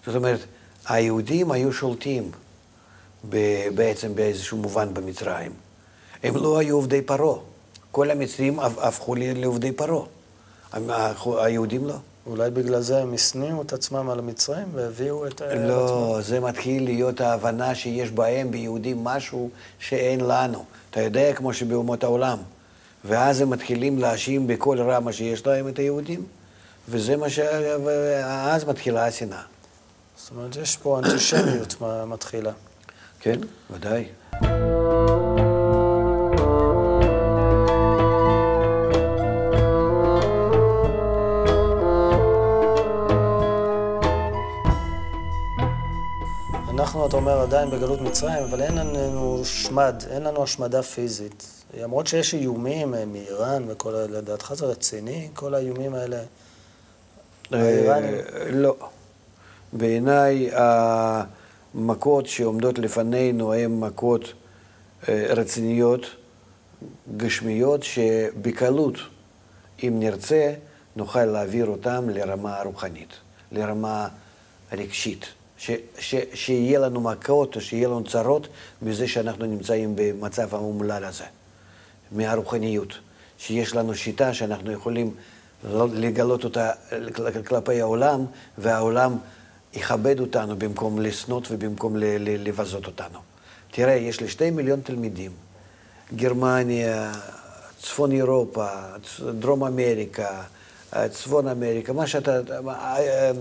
זאת 0.06 0.16
אומרת, 0.16 0.40
היהודים 0.88 1.52
היו 1.52 1.74
שולטים 1.74 2.32
ב- 3.30 3.68
בעצם 3.76 4.16
באיזשהו 4.16 4.58
מובן 4.58 4.94
במצרים. 4.94 5.52
הם 6.24 6.36
לא 6.36 6.58
היו 6.60 6.76
עובדי 6.76 7.02
פרעה. 7.02 7.40
כל 7.92 8.12
המצרים 8.12 8.60
הפ- 8.60 8.78
הפכו 8.80 9.16
לעובדי 9.16 9.72
פרעה. 9.72 10.06
היהודים 11.26 11.88
לא. 11.88 11.96
אולי 12.26 12.50
בגלל 12.52 12.82
זה 12.82 13.02
הם 13.02 13.14
השניאו 13.14 13.62
את 13.62 13.74
עצמם 13.74 14.10
על 14.10 14.20
המצרים 14.20 14.68
והביאו 14.74 15.28
את... 15.28 15.42
אה, 15.42 15.48
עצמם. 15.48 15.62
לא, 15.62 16.18
זה 16.22 16.40
מתחיל 16.40 16.84
להיות 16.84 17.22
ההבנה 17.22 17.76
שיש 17.76 18.12
בהם, 18.12 18.52
ביהודים, 18.52 19.04
משהו 19.04 19.50
שאין 19.80 20.20
לנו. 20.22 20.66
אתה 20.92 21.02
יודע, 21.02 21.34
כמו 21.34 21.54
שבאומות 21.54 22.04
העולם. 22.04 22.38
ואז 23.06 23.42
הם 23.42 23.50
מתחילים 23.50 24.00
להאשים 24.00 24.48
בכל 24.48 24.82
רע 24.82 25.00
מה 25.00 25.14
שיש 25.14 25.48
להם 25.48 25.68
את 25.68 25.80
היהודים, 25.80 26.24
וזה 26.90 27.18
מה 27.18 27.30
ש... 27.30 27.40
ואז 27.86 28.66
מתחילה 28.66 29.08
השנאה. 29.08 29.42
זאת 30.18 30.32
אומרת, 30.32 30.56
יש 30.56 30.78
פה 30.78 31.00
אנטישמיות 31.00 31.76
מתחילה. 32.08 32.52
כן, 33.20 33.40
ודאי. 33.72 34.06
אתה 47.16 47.22
אומר, 47.22 47.42
עדיין 47.42 47.70
בגלות 47.70 48.02
מצרים, 48.02 48.44
אבל 48.44 48.62
אין 48.62 48.76
לנו 48.76 49.42
שמד, 49.46 49.96
אין 50.10 50.24
לנו 50.24 50.44
השמדה 50.44 50.84
פיזית. 50.84 51.64
למרות 51.78 52.08
שיש 52.08 52.34
איומים 52.34 52.96
אה, 52.96 53.06
מאיראן 53.06 53.64
וכל 53.68 53.96
ה... 53.96 54.08
לדעתך 54.08 54.54
זה 54.54 54.66
רציני, 54.66 55.30
כל 55.34 55.54
האיומים 55.54 55.94
האלה? 55.94 56.18
האיראנים? 57.52 58.14
אה, 58.14 58.52
לא. 58.52 58.76
בעיניי 59.74 60.50
המכות 60.54 62.28
שעומדות 62.28 62.80
לפנינו 62.80 63.54
הן 63.54 63.80
מכות 63.80 64.34
אה, 65.10 65.26
רציניות, 65.30 66.06
גשמיות, 67.18 67.84
שבקלות, 67.84 68.96
אם 69.84 69.96
נרצה, 70.00 70.54
נוכל 70.96 71.26
להעביר 71.26 71.66
אותן 71.66 72.10
לרמה 72.10 72.62
רוחנית, 72.64 73.14
לרמה 73.52 74.08
רגשית. 74.72 75.26
ש, 75.58 75.72
ש, 76.00 76.16
שיהיה 76.34 76.80
לנו 76.80 77.02
מכות 77.02 77.56
או 77.56 77.62
שיהיה 77.62 77.88
לנו 77.88 78.04
צרות 78.04 78.48
מזה 78.82 79.08
שאנחנו 79.08 79.46
נמצאים 79.46 79.96
במצב 79.96 80.56
האומלל 80.56 81.04
הזה. 81.06 81.24
מהרוחניות, 82.12 82.94
שיש 83.38 83.76
לנו 83.76 83.96
שיטה 83.96 84.34
שאנחנו 84.34 84.72
יכולים 84.72 85.12
לא- 85.64 85.88
לגלות 85.94 86.44
אותה 86.44 86.72
כלפי 87.48 87.82
העולם, 87.82 88.26
והעולם 88.58 89.18
יכבד 89.74 90.20
אותנו 90.20 90.56
במקום 90.56 91.02
לשנות 91.02 91.48
ובמקום 91.52 91.96
לבזות 92.20 92.86
אותנו. 92.86 93.20
תראה, 93.72 93.94
יש 93.94 94.22
לי 94.22 94.28
שתי 94.28 94.52
מיליון 94.52 94.82
תלמידים, 94.82 95.32
גרמניה, 96.16 97.12
צפון 97.82 98.12
אירופה, 98.12 98.68
דרום 99.40 99.64
אמריקה, 99.64 100.42
צפון 101.12 101.48
אמריקה, 101.48 101.94
מה 101.94 102.08
שאתה, 102.08 102.40
אה, 102.68 102.98
אה, 102.98 103.32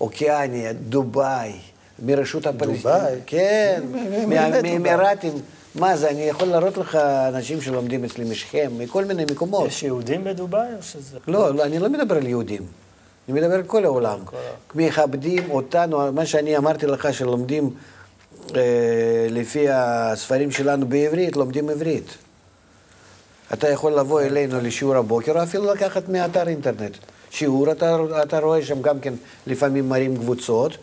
אוקיאניה, 0.00 0.72
דובאי, 0.72 1.52
מרשות 1.98 2.46
הפלסטינית. 2.46 2.82
דובאי? 2.82 3.14
כן? 3.26 3.82
מהאמירתים. 4.28 5.32
מה 5.74 5.96
זה, 5.96 6.10
אני 6.10 6.22
יכול 6.22 6.48
להראות 6.48 6.76
לך 6.76 6.94
אנשים 7.28 7.60
שלומדים 7.60 8.04
אצלי 8.04 8.24
משכם, 8.24 8.70
מכל 8.78 9.04
מיני 9.04 9.24
מקומות. 9.30 9.66
יש 9.66 9.82
יהודים 9.82 10.24
בדובאי 10.24 10.68
או 10.76 10.82
שזה... 10.82 11.18
לא, 11.28 11.54
לא, 11.54 11.64
אני 11.64 11.78
לא 11.78 11.88
מדבר 11.88 12.16
על 12.16 12.26
יהודים. 12.26 12.62
אני 13.28 13.40
מדבר 13.40 13.54
על 13.54 13.62
כל 13.62 13.84
העולם. 13.84 14.18
מכבדים 14.74 15.50
אותנו, 15.50 16.12
מה 16.12 16.26
שאני 16.26 16.56
אמרתי 16.56 16.86
לך, 16.86 17.14
שלומדים 17.14 17.70
אה, 18.56 18.60
לפי 19.30 19.66
הספרים 19.70 20.50
שלנו 20.50 20.86
בעברית, 20.86 21.36
לומדים 21.36 21.68
עברית. 21.68 22.16
אתה 23.52 23.68
יכול 23.68 23.92
לבוא 23.92 24.20
אלינו 24.20 24.60
לשיעור 24.60 24.96
הבוקר, 24.96 25.38
או 25.38 25.42
אפילו 25.42 25.74
לקחת 25.74 26.08
מאתר 26.08 26.48
אינטרנט. 26.48 26.96
שיעור, 27.30 27.72
אתה, 27.72 27.96
אתה 28.22 28.38
רואה 28.38 28.62
שם 28.62 28.82
גם 28.82 29.00
כן, 29.00 29.14
לפעמים 29.46 29.88
מראים 29.88 30.16
קבוצות, 30.16 30.76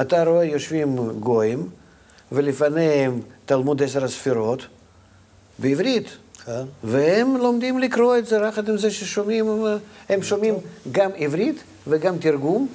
אתה 0.00 0.24
רואה 0.24 0.44
יושבים 0.44 0.96
גויים, 1.20 1.68
ולפניהם 2.32 3.20
תלמוד 3.46 3.82
עשר 3.82 4.04
הספירות, 4.04 4.66
בעברית. 5.58 6.08
כן. 6.46 6.62
והם 6.84 7.36
לומדים 7.36 7.78
לקרוא 7.78 8.16
את 8.16 8.26
זה, 8.26 8.36
יחד 8.48 8.68
עם 8.68 8.78
זה 8.78 8.90
ששומעים, 8.90 9.64
הם 10.08 10.22
שומעים 10.22 10.54
גם 10.92 11.10
עברית 11.16 11.62
וגם 11.86 12.18
תרגום 12.18 12.68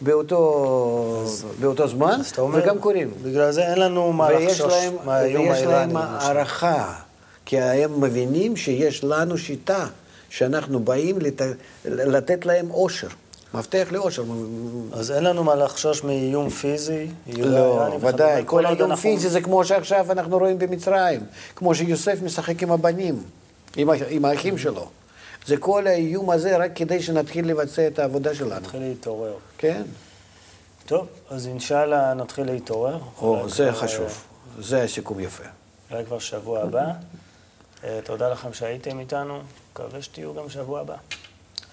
באותו, 0.00 1.24
באותו 1.60 1.88
זמן, 1.88 2.16
אז 2.20 2.32
אומר, 2.38 2.58
וגם 2.62 2.78
קוראים. 2.78 3.10
בגלל 3.22 3.50
זה 3.50 3.62
אין 3.62 3.78
לנו 3.78 4.12
מה 4.12 4.26
ויש 4.26 4.60
לחשוש 4.60 4.72
להם, 4.72 4.92
מהאיום 5.04 5.48
ויש 5.48 5.58
האיראני. 5.58 5.94
להם 5.94 6.04
למשל. 6.04 6.26
הערכה, 6.26 6.94
כי 7.44 7.60
הם 7.60 8.00
מבינים 8.00 8.56
שיש 8.56 9.04
לנו 9.04 9.38
שיטה, 9.38 9.86
שאנחנו 10.36 10.80
באים 10.80 11.18
לת... 11.18 11.42
לתת 11.84 12.46
להם 12.46 12.70
אושר, 12.70 13.08
מפתח 13.54 13.86
לאושר. 13.90 14.24
אז 14.92 15.10
אין 15.10 15.24
לנו 15.24 15.44
מה 15.44 15.54
לחשוש 15.54 16.04
מאיום 16.04 16.50
פיזי, 16.50 17.06
איום 17.26 17.48
לא. 17.50 17.96
ודאי, 18.00 18.42
כל 18.46 18.56
עוד 18.56 18.74
האיום 18.74 18.90
אנחנו- 18.90 19.02
פיזי 19.02 19.28
זה 19.28 19.40
כמו 19.40 19.64
שעכשיו 19.64 20.12
אנחנו 20.12 20.38
רואים 20.38 20.58
במצרים, 20.58 21.20
כמו 21.56 21.74
שיוסף 21.74 22.18
משחק 22.22 22.62
עם 22.62 22.70
הבנים, 22.72 23.22
עם, 23.76 23.88
עם 24.08 24.24
האחים 24.24 24.58
שלו. 24.58 24.88
זה 25.46 25.56
כל 25.56 25.86
האיום 25.86 26.30
הזה 26.30 26.56
רק 26.56 26.70
כדי 26.74 27.02
שנתחיל 27.02 27.48
לבצע 27.48 27.86
את 27.86 27.98
העבודה 27.98 28.34
שלנו. 28.34 28.54
נתחיל 28.60 28.80
להתעורר. 28.82 29.34
כן, 29.58 29.82
טוב, 30.86 31.06
אז 31.30 31.46
אינשאללה 31.46 32.14
נתחיל 32.14 32.46
להתעורר. 32.46 32.98
או, 33.20 33.48
זה 33.48 33.68
כבר, 33.70 33.80
חשוב, 33.80 34.24
זה 34.60 34.82
הסיכום 34.82 35.20
יפה. 35.20 35.44
אה, 35.44 35.48
אולי 35.90 36.04
כבר 36.04 36.18
שבוע 36.18 36.60
הבא. 36.62 36.84
אה, 37.84 37.98
תודה 38.04 38.28
לכם 38.28 38.52
שהייתם 38.52 39.00
איתנו, 39.00 39.38
מקווה 39.76 40.02
שתהיו 40.02 40.34
גם 40.34 40.48
שבוע 40.48 40.80
הבא. 40.80 40.96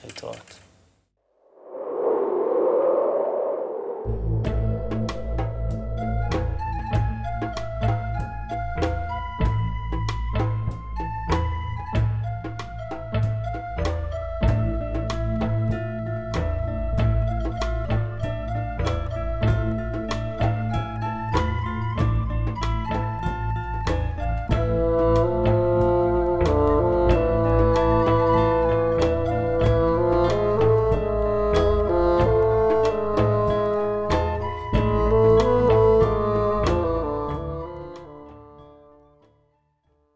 להתראות. 0.06 0.63